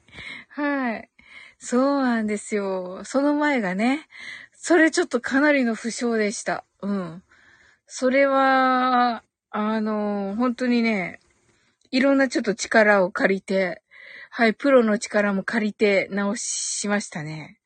[0.49, 1.09] はい。
[1.57, 3.03] そうなんですよ。
[3.03, 4.07] その前がね、
[4.53, 6.66] それちょっとかなりの負傷でした。
[6.82, 7.24] うん。
[7.86, 11.20] それは、あの、本当にね、
[11.91, 13.81] いろんなちょっと力を借りて、
[14.34, 17.60] はい、プロの力も借りて直しましたね。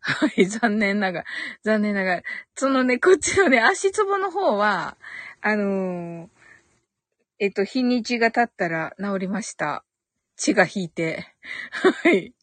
[0.00, 1.26] はい、残念ながら、
[1.62, 2.22] 残念ながら。
[2.56, 4.96] そのね、こっちのね、足つぼの方は、
[5.40, 6.28] あのー、
[7.38, 9.84] えっと、日にちが経ったら治りました。
[10.36, 11.24] 血が引いて。
[11.70, 12.34] はい。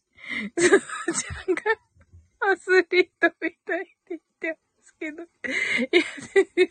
[0.58, 1.62] ちゃんが
[2.52, 3.95] アスリートみたい
[4.98, 5.22] けど。
[5.22, 5.26] い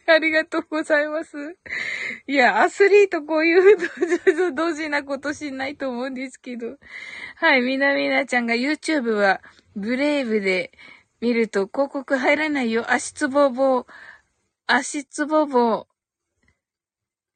[0.07, 1.37] や、ありがとうございます。
[2.27, 3.77] いや、アスリートこういう
[4.53, 6.77] 同時なことしないと思うんですけど。
[7.37, 9.41] はい、みなみなちゃんが YouTube は
[9.75, 10.71] ブレイブで
[11.21, 12.91] 見ると広告入らないよ。
[12.91, 13.85] 足つぼぼ、
[14.67, 15.87] 足つぼぼ、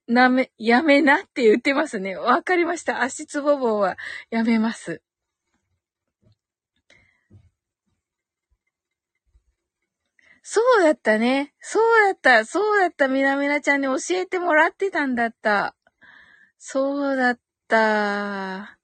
[0.08, 2.16] なめ、やめなって言ってますね。
[2.16, 3.02] わかりました。
[3.02, 3.98] 足つぼぼは
[4.32, 5.02] やめます。
[10.52, 11.54] そうだったね。
[11.62, 12.44] そうだった。
[12.44, 13.08] そうだった。
[13.08, 15.76] みなみなちゃんに教えてもらってたんだった。
[16.58, 18.80] そうだった。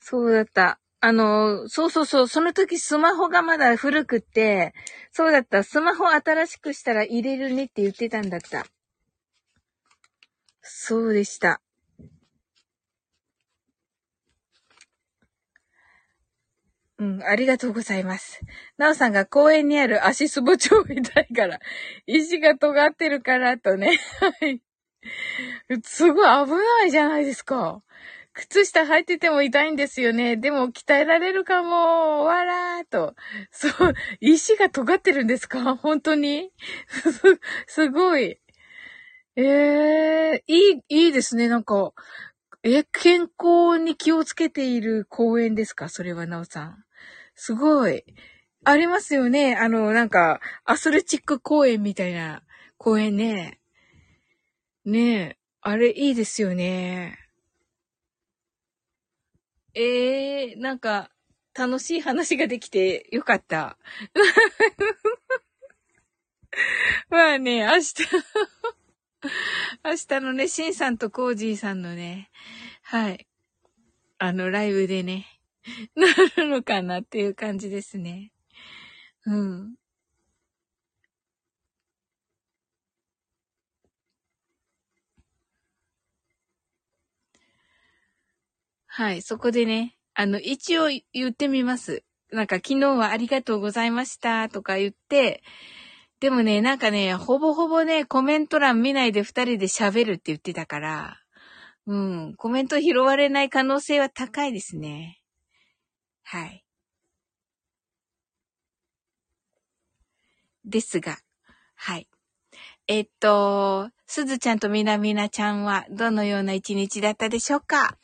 [0.00, 0.80] そうだった。
[0.98, 2.26] あの、そうそうそう。
[2.26, 4.74] その時スマホがまだ古くって、
[5.12, 5.62] そうだった。
[5.62, 8.66] スマホ新しくしたら入れるねって言ってたんだった。
[10.62, 11.60] そうでした。
[17.04, 18.40] うん、ありがとうございます。
[18.78, 21.60] なおさんが公園にある足すぼ超痛いから、
[22.06, 23.98] 石が尖ってるからとね。
[24.20, 24.62] はい。
[25.82, 27.82] すごい危ないじゃないですか。
[28.32, 30.36] 靴下履いてても痛いんですよね。
[30.36, 32.24] でも鍛えられるかも。
[32.24, 33.14] わらーと。
[33.50, 35.76] そう、石が尖ってるんですか？
[35.76, 36.50] 本当に？
[37.68, 38.38] すごい。
[39.36, 41.48] ええー、いい、いいですね。
[41.48, 41.92] なんか、
[42.62, 45.88] え、健康に気をつけている公園ですか？
[45.88, 46.84] それは、なおさん。
[47.34, 48.04] すごい。
[48.64, 49.56] ありますよね。
[49.56, 52.42] あの、なんか、アスレチック公園みたいな
[52.78, 53.60] 公園ね。
[54.84, 55.38] ねえ。
[55.60, 57.18] あれいいですよね。
[59.74, 61.10] ええー、なんか、
[61.54, 63.78] 楽しい話ができてよかった。
[67.08, 67.94] まあね、明日
[69.84, 72.30] 明日のね、シンさんとコージーさんのね、
[72.82, 73.26] はい。
[74.18, 75.26] あの、ライブでね、
[75.96, 76.06] な
[76.36, 78.32] るのかなっていう感じですね。
[79.26, 79.74] うん。
[88.86, 92.04] はい、そこでね、あの、一応言ってみます。
[92.30, 95.42] なんか昨日はありがとうございましたとか言って、
[96.20, 101.16] でもね、なんかね、ほぼほぼね、コメント欄見ないで二人で喋るって言ってたから、
[101.86, 105.20] うん、コメント拾われない可能性は高いですね。
[106.24, 106.64] はい。
[110.64, 111.18] ですが、
[111.76, 112.08] はい。
[112.86, 117.96] えっと、すずちゃんとみなみなちゃんはどのような一日だったでしょうか？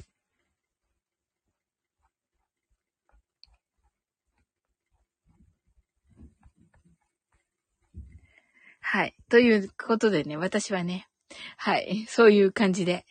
[8.80, 9.14] はい。
[9.28, 11.06] ということでね、私はね、
[11.56, 12.06] はい。
[12.08, 13.06] そういう感じで。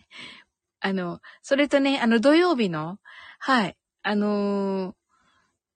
[0.82, 2.99] あの、それとね、あの、土曜日の、
[3.39, 3.78] はい。
[4.03, 4.99] あのー、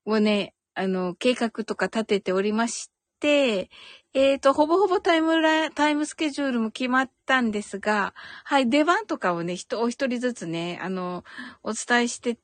[0.05, 3.69] をね、あの、計画とか立てておりまして、
[4.13, 11.23] えっ、ー、と、ほぼほぼタイムラ、タイムスケジュールも決まったんですが、はい、出番とかをね、人、お一人ずつね、あの、
[11.63, 12.37] お伝えして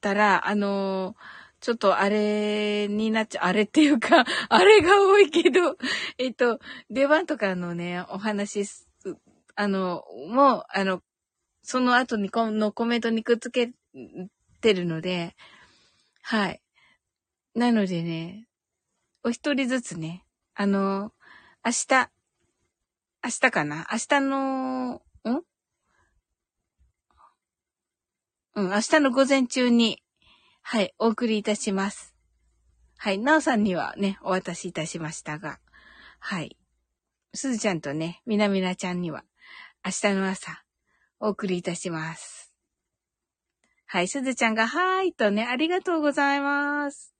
[0.00, 1.16] たら、あの、
[1.60, 5.76] ちょっとあれになっちゃう、あれっていうか、 あれが多いけど、
[6.18, 8.88] えっと、出番とかのね、お話す、
[9.56, 11.02] あの、もう、あの、
[11.62, 13.72] その後にこのコメントにくっつけ
[14.60, 15.36] てるので、
[16.22, 16.60] はい。
[17.58, 18.46] なのでね、
[19.24, 21.12] お一人ずつね、あの、
[21.64, 22.08] 明日、
[23.24, 23.88] 明日かな？
[23.90, 25.00] 明日の、ん？
[28.54, 30.00] うん、明日の午前中に、
[30.62, 32.14] はい、お送りいたします。
[32.96, 35.58] はい、なおさんにはね、お渡しいたしましたが、
[36.20, 36.56] はい。
[37.34, 39.24] すずちゃんとね、みなみなちゃんには、
[39.84, 40.62] 明日の朝、
[41.18, 42.54] お送りいたします。
[43.86, 47.17] はい、すずちゃんが、はーいとね、ありがとうございます。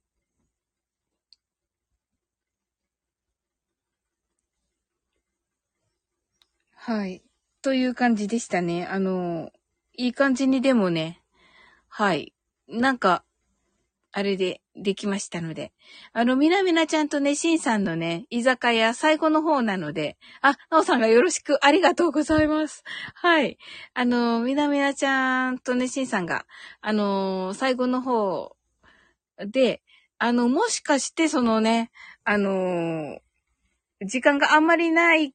[6.81, 7.21] はい。
[7.61, 8.87] という感じでしたね。
[8.87, 9.51] あの、
[9.97, 11.21] いい感じにでもね、
[11.89, 12.33] はい。
[12.69, 13.25] なんか、
[14.13, 15.73] あれでできましたので。
[16.13, 22.83] あの、みなみなちゃんとね、しんさんのね、居酒屋最後の方なので、あ、なおさんがよろしくありがとうございます。
[23.13, 23.57] はい。
[23.93, 26.45] あの、みなみなちゃんとね、しんさんが、
[26.79, 28.55] あの、最後の方
[29.37, 29.81] で、
[30.17, 31.91] あの、もしかしてそのね、
[32.23, 33.19] あの、
[34.05, 35.33] 時間があんまりない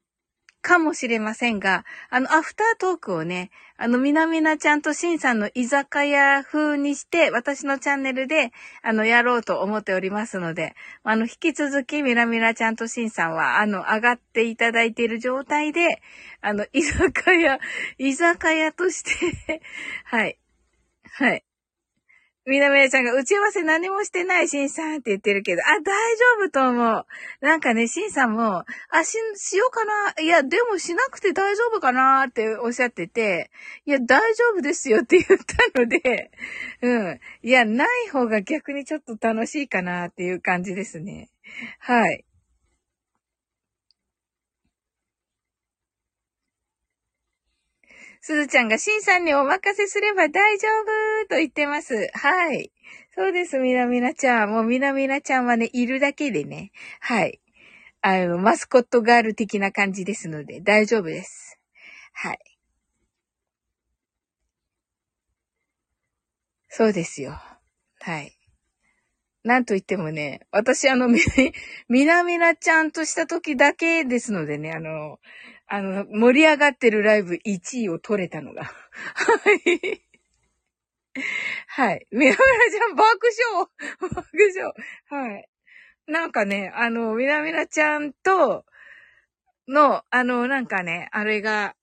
[0.64, 8.50] かもしれませんが、あの、アフタートークをね、あの、みなみなちゃんとしんさんの居酒屋風にして、私のチャンネルで、
[8.82, 16.00] あの、やろうと思っておりますので、あの、引き続きみなみなちゃんとしんさんは、あの、上がっていただいている状態で、
[16.40, 17.58] あの、居酒屋、
[17.98, 19.60] 居酒屋として
[20.06, 20.38] はい。
[21.12, 21.44] はい。
[22.46, 27.06] みなみなちゃんが打ち合わせ何もしてないしんさんって言ってるけど、あ、大丈夫と思う。
[27.40, 30.22] なんかね、しんさんも、あ、し、しようかな。
[30.22, 33.50] いや、でもしなくて大丈夫かなっておっしゃってて、
[33.86, 35.40] いや、大丈夫ですよって言っ
[35.72, 36.30] たので、
[36.82, 37.20] うん。
[37.42, 41.30] いや、ない方が逆にちょっと楽しいかなっていう感じですね。
[41.78, 42.24] はい。
[48.26, 50.66] すずちゃんが、しんさんにお任せすれば大丈
[51.26, 52.08] 夫と言ってます。
[52.14, 52.72] はい。
[53.14, 54.50] そうです、みなみなちゃん。
[54.50, 56.72] もうみなみなちゃんはね、いるだけでね。
[57.00, 57.38] はい。
[58.00, 61.60] あの、マスコットガール的な感じですので、大丈夫です。
[62.14, 62.38] はい。
[66.70, 67.38] そうですよ。
[68.00, 68.34] はい。
[69.42, 71.20] なんと言ってもね、私あの、み、
[71.90, 75.20] みなみなちゃんとした時だけですのでね、あの、
[75.66, 78.64] あの、盛り上がってるライブ1位を取れたのが。
[78.64, 78.70] は
[79.66, 80.02] い。
[81.68, 82.06] はい。
[82.10, 83.06] みなみなちゃん爆
[83.50, 83.66] 笑
[84.00, 84.72] 爆笑
[85.08, 85.48] はい。
[86.06, 88.64] なんかね、あの、みなみなちゃんと、
[89.68, 91.74] の、あの、なんかね、あれが、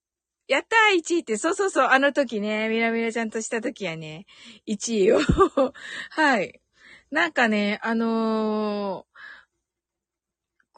[0.47, 4.25] やったー !1 位って、そうそうそう、あの時ね、みなみなちゃんとした時はね、
[4.67, 5.19] 1位を
[6.11, 6.61] はい。
[7.09, 9.10] なんかね、あのー、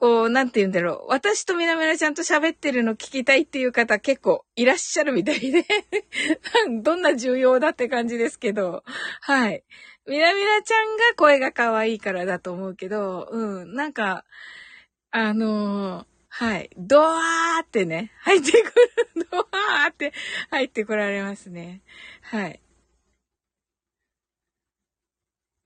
[0.04, 1.12] こう、なんて言うんだろう。
[1.12, 5.66] 私とみなみなちゃんと喋ってるの聞きたいっていう方結構いらっしゃるみたいで
[6.84, 8.84] どんな重要だって感じですけど。
[9.22, 9.64] はい。
[10.06, 13.76] みなみなちゃんが声が可愛いからだと思うけど、うん。
[13.76, 14.26] なんか、
[15.12, 16.70] あのー、はい。
[16.76, 19.28] ドワーってね、入ってくる。
[19.32, 20.12] ドワーって
[20.50, 21.82] 入ってこられますね。
[22.24, 22.60] はい。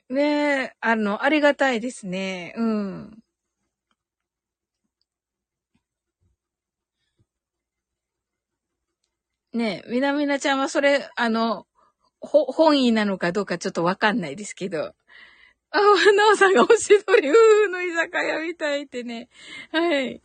[0.10, 0.22] ね
[0.66, 2.54] え、あの、ありがたいですね。
[2.56, 3.24] うん。
[9.58, 11.68] ねえ、みなみなちゃんはそれ、あの、
[12.20, 14.94] ほ、本意なのかどうかちょっとわかんないですけど。
[15.72, 19.30] あ、なおさんがおしどり、うーの居酒屋みたいってね。
[19.72, 20.22] はい。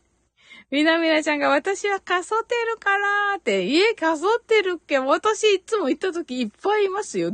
[0.71, 7.31] みなみなちゃんが私はかそってるからーって、家かそってるっけ私いつも行った時いっぱいいますよ。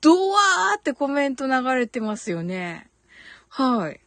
[0.00, 2.88] ドワーってコメント流れてますよね。
[3.48, 4.00] はい。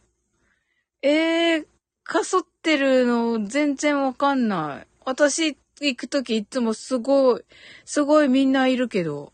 [1.02, 1.66] えー、
[2.02, 4.86] かそってるの全然わかんない。
[5.04, 7.44] 私行くときいつもすごい、
[7.84, 9.32] すごいみんないるけど。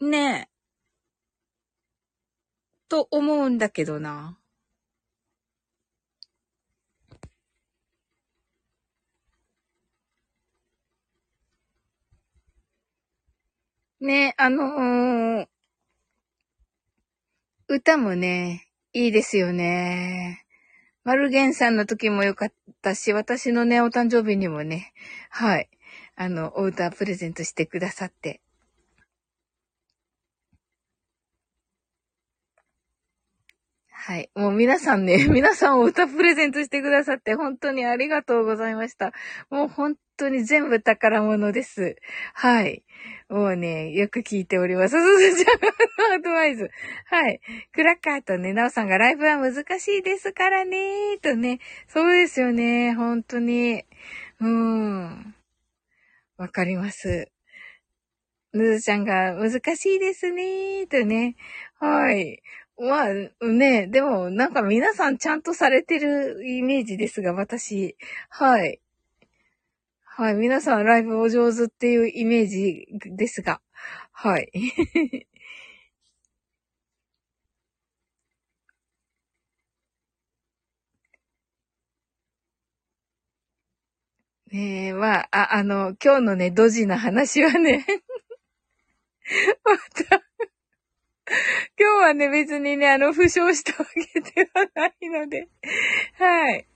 [0.00, 0.56] ねえ。
[2.88, 4.38] と思うんだけどな。
[14.00, 15.46] ねあのー、
[17.68, 20.45] 歌もね、いいですよね。
[21.06, 22.52] マルゲンさんの時も良かっ
[22.82, 24.92] たし、私のね、お誕生日にもね、
[25.30, 25.70] はい、
[26.16, 28.40] あの、お歌プレゼントしてくださって。
[34.06, 34.30] はい。
[34.36, 39.12] もう皆さんね、 皆さんお歌プレゼントしてくださって本当にありがとうございました。
[39.50, 41.96] もう本当に全部宝物です。
[42.32, 42.84] はい。
[43.28, 44.92] もうね、よく聞いております。
[44.92, 45.46] そうそう、じゃ
[46.12, 46.70] あ、アドバイズ。
[47.06, 47.40] はい。
[47.72, 51.58] クラッカーとね、ナオさんがライブは難しいですからね、とね。
[51.88, 53.84] そうですよね、本当に。
[54.40, 55.34] うーん。
[56.36, 57.28] わかります。
[58.52, 61.34] ぬずちゃんが難しいですね、とね。
[61.80, 62.40] はい。
[62.78, 67.96] まあ、ね、でも、なんか皆さんちゃんとされてるイメージですが、私。
[68.28, 68.80] はい。
[70.04, 70.34] はい。
[70.34, 73.60] 皆さんライブお上手っていうイメージですが。
[74.12, 74.50] はい。
[84.52, 87.84] ねえ、まあ、あ、あの、今日のね、ドジな話はね
[89.64, 90.25] また
[91.78, 95.48] 今日はね、別にね、あの、負傷したわけではないので
[96.18, 96.66] はい。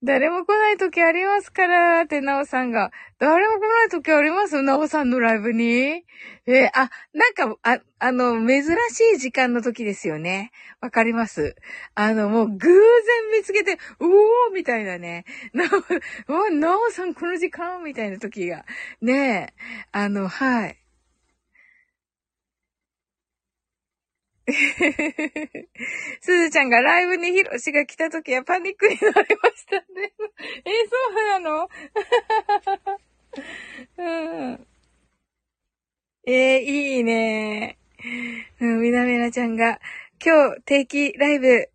[0.00, 2.92] 誰も来ない時ありますから、ってなおさんが。
[3.18, 4.62] 誰も来ない時あります？
[4.62, 6.04] なおさんのライブに？
[6.46, 10.52] えー、あ、なんか、あ、あの、珍しい時間の時ですよね。
[10.80, 11.56] わかります？
[11.96, 12.78] あの、もう偶然
[13.36, 15.24] 見つけて、うおーみたいなね。
[15.52, 15.64] な
[16.28, 17.82] お、なおさんこの時間？
[17.82, 18.64] みたいな時が。
[19.00, 19.54] ねえ。
[19.90, 20.78] あの、はい。
[26.22, 29.84] すずちゃんがライブにヒロシが来た時はパニックになりましたね。
[30.64, 31.68] えそうなの？
[33.98, 34.02] う
[34.52, 34.66] ん。
[36.26, 37.78] えー、いいね。
[38.60, 39.80] うん、みなめなちゃんが、
[40.24, 41.68] 今日定期ライブ、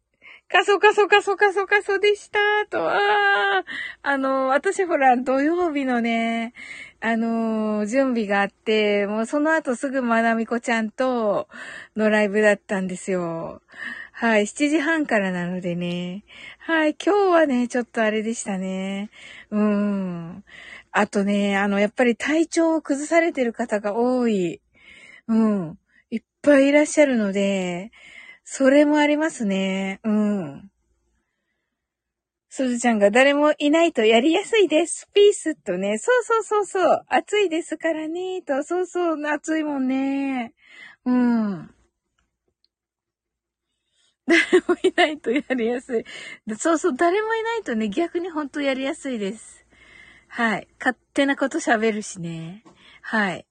[0.53, 2.37] カソカソカソカソカソでした、
[2.69, 2.87] と。
[2.87, 3.63] あ
[4.03, 6.53] あの、私ほら、土曜日のね、
[7.01, 11.47] あのー、準備があって、もうその後すぐまなみこちゃんと
[11.95, 13.63] のライブだったんですよ。
[14.11, 16.23] はい、7時半からなのでね。
[16.59, 19.09] はい、今日はね、ちょっとあれでしたね。
[19.49, 20.43] うん。
[20.91, 24.61] あとね、あの、やっぱり体調を崩されてる方が多い。
[25.27, 25.79] うん。
[26.11, 27.91] いっぱいいらっしゃるので、
[28.43, 29.99] それもありますね。
[30.03, 30.69] うん。
[32.49, 35.09] すずちゃんが誰もいないとやりやすいです。
[35.13, 35.97] ピースとね。
[35.97, 37.05] そうそうそうそう。
[37.07, 38.43] 暑いですからね。
[38.43, 38.63] と。
[38.63, 39.27] そうそう。
[39.27, 40.53] 暑いもんね。
[41.05, 41.73] うん。
[44.27, 46.05] 誰もいないとやりやすい。
[46.57, 46.95] そうそう。
[46.95, 49.65] 誰もいないとね、逆にほんとやりやすいです。
[50.27, 50.67] はい。
[50.79, 52.63] 勝手なこと喋るしね。
[53.01, 53.47] はい。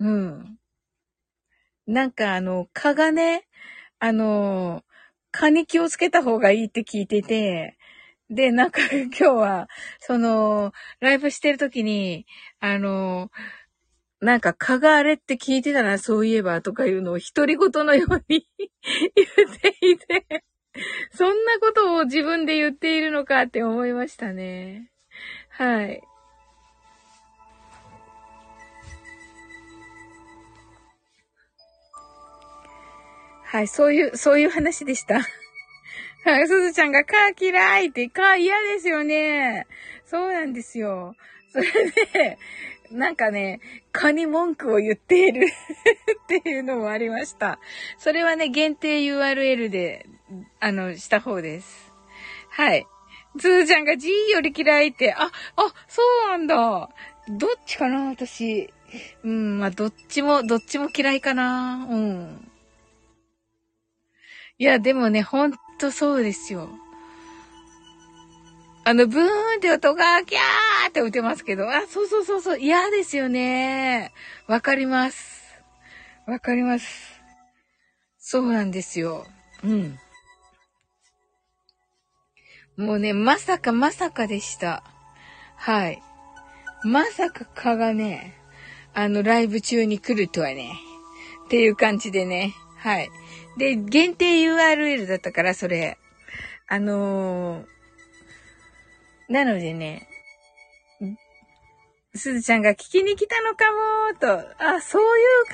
[0.00, 0.58] うん。
[1.86, 3.46] なんかあの、蚊がね、
[3.98, 4.82] あの、
[5.30, 7.76] 蚊に気をつけた方がいいって聞いてて、
[8.30, 9.68] で、なんか 今日は、
[10.00, 12.26] その、ライブしてる時に、
[12.60, 13.30] あの、
[14.20, 18.48] なんか蚊があれって聞いてたな、そういえば、とかいうのを独り言のように
[19.14, 20.44] 言っていて、
[21.12, 24.90] そんなことを自分で言っているのかって思いましたね。
[25.50, 26.02] はい。
[33.54, 35.20] はい、そういう、そういう話でした。
[36.26, 39.68] はい、すずちゃんが、カー嫌いって、カー嫌ですよね。
[40.04, 41.14] そうなんですよ。
[41.52, 41.66] それ
[42.12, 42.38] で、
[42.90, 43.60] なんかね、
[43.92, 45.46] 蚊に文句を言っている
[46.24, 47.60] っていうのもありました。
[47.96, 50.04] それはね、限定 URL で、
[50.58, 51.92] あの、した方です。
[52.48, 52.84] はい。
[53.38, 55.30] すずちゃんが G より嫌いって、あ、あ、
[55.86, 56.90] そうなんだ。
[57.28, 58.68] どっちかな、私。
[59.22, 61.86] うん、まあ、どっちも、どっちも嫌いかな。
[61.88, 62.50] うん。
[64.58, 66.68] いや、でもね、ほんとそうですよ。
[68.84, 69.26] あの、ブーン
[69.56, 74.12] って音が、キャーって打てますけど、あ、そうそうそうそう、嫌ですよね。
[74.46, 75.42] わかります。
[76.26, 77.20] わかります。
[78.18, 79.26] そうなんですよ。
[79.62, 79.98] うん。
[82.76, 84.84] もうね、まさかまさかでした。
[85.56, 86.02] はい。
[86.84, 88.34] まさか蚊がね、
[88.92, 90.78] あの、ライブ中に来るとはね。
[91.46, 92.54] っていう感じでね。
[92.76, 93.10] はい。
[93.56, 95.98] で、限定 URL だったから、それ。
[96.66, 100.08] あのー、なのでね、
[102.16, 104.64] すずちゃんが聞きに来たのかもーと。
[104.64, 105.52] あ、そういう考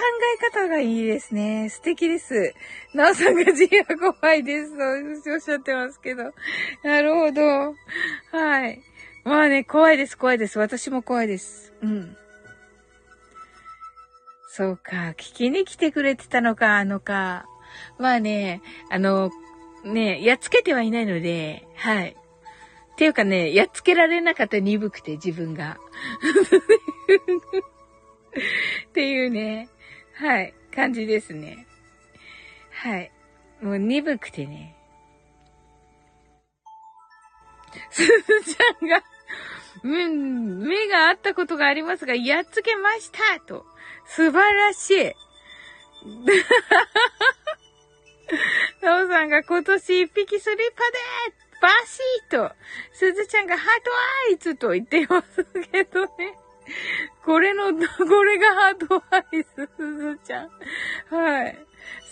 [0.54, 1.70] え方がいいですね。
[1.70, 2.54] 素敵です。
[2.92, 4.70] なおさんが字が怖いです。
[4.70, 4.76] そ
[5.30, 6.34] うおっしゃってますけど。
[6.84, 7.74] なるほど。
[8.38, 8.82] はい。
[9.24, 10.58] まあね、怖いです、怖いです。
[10.58, 11.72] 私も怖いです。
[11.80, 12.14] うん。
[14.50, 15.14] そうか。
[15.16, 17.46] 聞きに来てくれてたのか、あのか。
[17.98, 19.30] まあね、あの、
[19.84, 22.10] ね、やっつけてはいないので、はい。
[22.10, 22.14] っ
[22.96, 25.78] ていうかね、やっつけられなかった鈍くて、自分が。
[28.88, 29.68] っていうね、
[30.14, 31.66] はい、感じですね。
[32.72, 33.10] はい。
[33.62, 34.76] もう鈍くてね。
[37.90, 38.10] すず
[38.54, 39.02] ちゃんが、
[39.82, 43.64] うん、目があったことがありますが、やっつけましたと。
[44.06, 45.12] 素晴らしい。
[48.82, 52.54] なおさんが今年一匹スリッパでバシーと、
[52.92, 53.90] すずちゃんが heart
[54.30, 56.38] eyes と言ってますけどね。
[57.24, 60.50] これの、これが heart eyes、すずちゃん。
[61.10, 61.58] はい。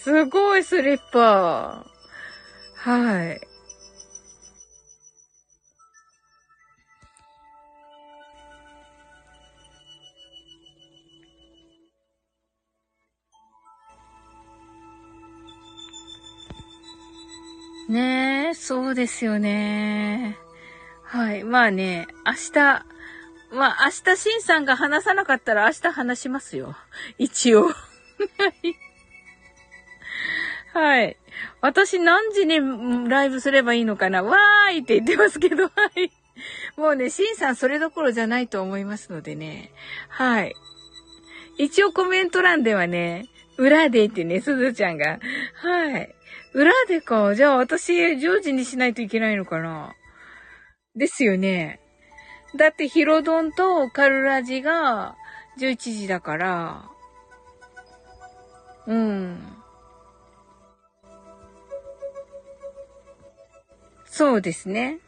[0.03, 1.87] すごいスリッパ。
[2.75, 3.48] はい。
[17.89, 20.37] ねえ、そうですよね。
[21.03, 21.43] はい。
[21.43, 22.85] まあね、明日、
[23.51, 26.77] まあ明日、シンさんが話さなかったら明日話しますよ。
[27.17, 27.71] 一応。
[30.75, 31.17] はい。
[31.63, 36.13] 私何時にライブすればいいのかなわーいって言ってますけど、はい。
[36.77, 39.73] もうね、シンさんそれどころじゃないと思いますのでね。
[40.09, 40.55] はい。
[41.57, 45.19] 一応コメント欄ではね、裏でってね、すずちゃんが。
[45.55, 46.15] はい。
[46.55, 47.35] 裏でか。
[47.35, 49.95] じゃあ私、10時にしないといけないのかな？
[50.97, 51.81] ですよね。
[52.57, 55.17] だってヒロドンとカルラジが
[55.61, 56.85] 11時だから、
[58.87, 59.39] うん。
[64.07, 64.99] そうですね。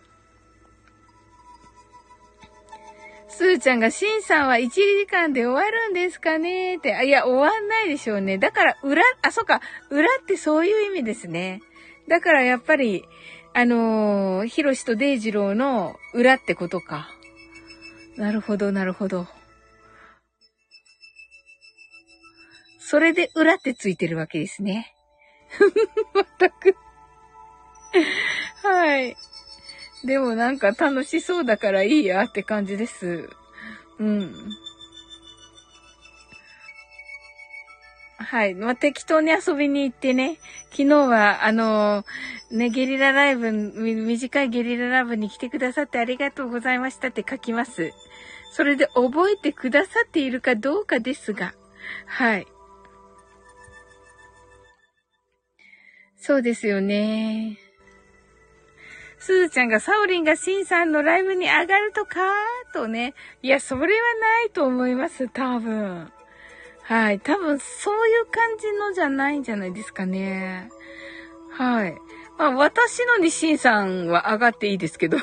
[3.30, 6.94] すーちゃんが、しんさんは1時間で終わるんですかねって。
[6.94, 8.38] あいや、終わんないでしょうね。
[8.38, 11.62] だから、裏、あ、そっか、裏ってそういう意味ですね。
[12.08, 13.04] だからやっぱり、
[13.54, 17.08] あのー、ひろしとデイジローの裏ってことか。
[18.16, 19.26] なるほど、なるほど。
[22.78, 24.92] それで裏ってついてるわけですね。
[26.14, 26.74] まったく
[28.62, 29.16] はい。
[30.04, 33.28] でもなんか楽しそうだからいいやって感じです。
[33.98, 34.32] うん。
[38.16, 38.54] はい。
[38.54, 40.38] まあ、適当に遊びに行ってね。
[40.70, 47.92] 昨日は、あのー、ね、ゲリラライブ、短いゲリラライブに来てくださってありがとうございましたって書きます。
[48.52, 51.54] それで覚えてくださっているかどうかですが。
[52.06, 52.46] はい。
[56.18, 57.58] そうですよね。
[59.20, 62.20] すずちゃんがサオリンがシンさんのライブに上がるとか
[62.72, 63.12] とね。
[63.42, 66.10] いや、それはないと思います、多分。
[66.82, 67.20] はい。
[67.20, 70.70] 多分、そういう感じのじゃないんじゃないですかね。
[71.52, 71.94] はい。
[72.38, 75.18] まあ、私のにシンさんは上がっていいですけど。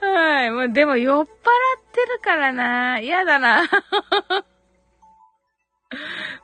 [0.00, 0.50] はい。
[0.52, 1.26] まあ、でも酔っ払っ
[1.92, 3.00] てるからな。
[3.00, 3.68] 嫌だな。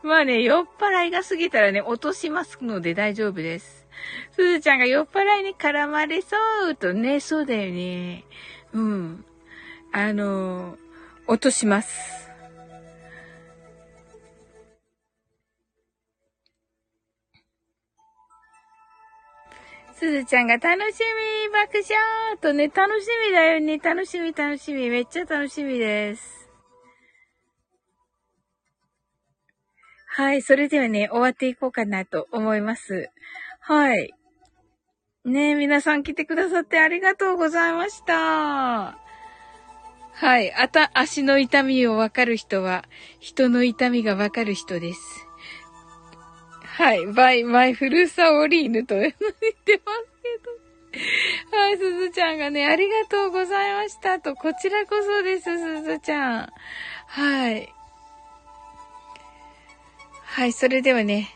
[0.02, 3.86] まあね、酔っ払いが過ぎたらね、落としますので大丈夫です。
[4.32, 6.36] すずちゃんが酔っ払いに絡まれそ
[6.70, 8.24] うとね、そうだよね。
[8.72, 9.24] うん。
[9.92, 10.76] あの
[11.26, 12.18] 落とします。
[19.94, 23.78] すずちゃんが楽しみ爆笑とね、楽しみだよね。
[23.78, 24.90] 楽しみ楽しみ。
[24.90, 26.47] めっちゃ楽しみです。
[30.18, 30.42] はい。
[30.42, 33.08] それではね、終わっていこうかなと思います。
[33.60, 34.12] はい。
[35.24, 38.98] ね皆さん来てくださってありがとうございました。
[40.14, 40.52] はい。
[40.52, 42.84] あた、足の痛みをわかる人は、
[43.20, 45.00] 人の痛みがわかる人です。
[46.64, 47.06] はい。
[47.06, 51.56] bye、mindful サオリーヌと 言ってますけど。
[51.56, 56.52] はい、すずちゃんがね、ありがとうございましたと、こちらこそです、すずちゃん。
[57.06, 57.72] はい。
[60.38, 61.30] はい、それではね、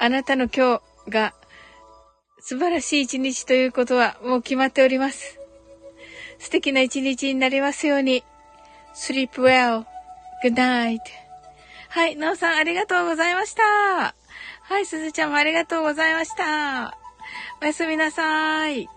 [0.00, 1.34] あなたの今日が
[2.40, 5.38] 素晴らしい一日ということはもう決まっております。
[6.40, 8.24] 素敵な一日になりますように。
[8.92, 9.84] sleep well.
[10.42, 10.98] good night.
[11.90, 13.62] はい、なおさんありがとうございました。
[13.62, 16.98] はい、すずちゃんもありがとうございました。
[17.62, 18.88] おやすみなさい。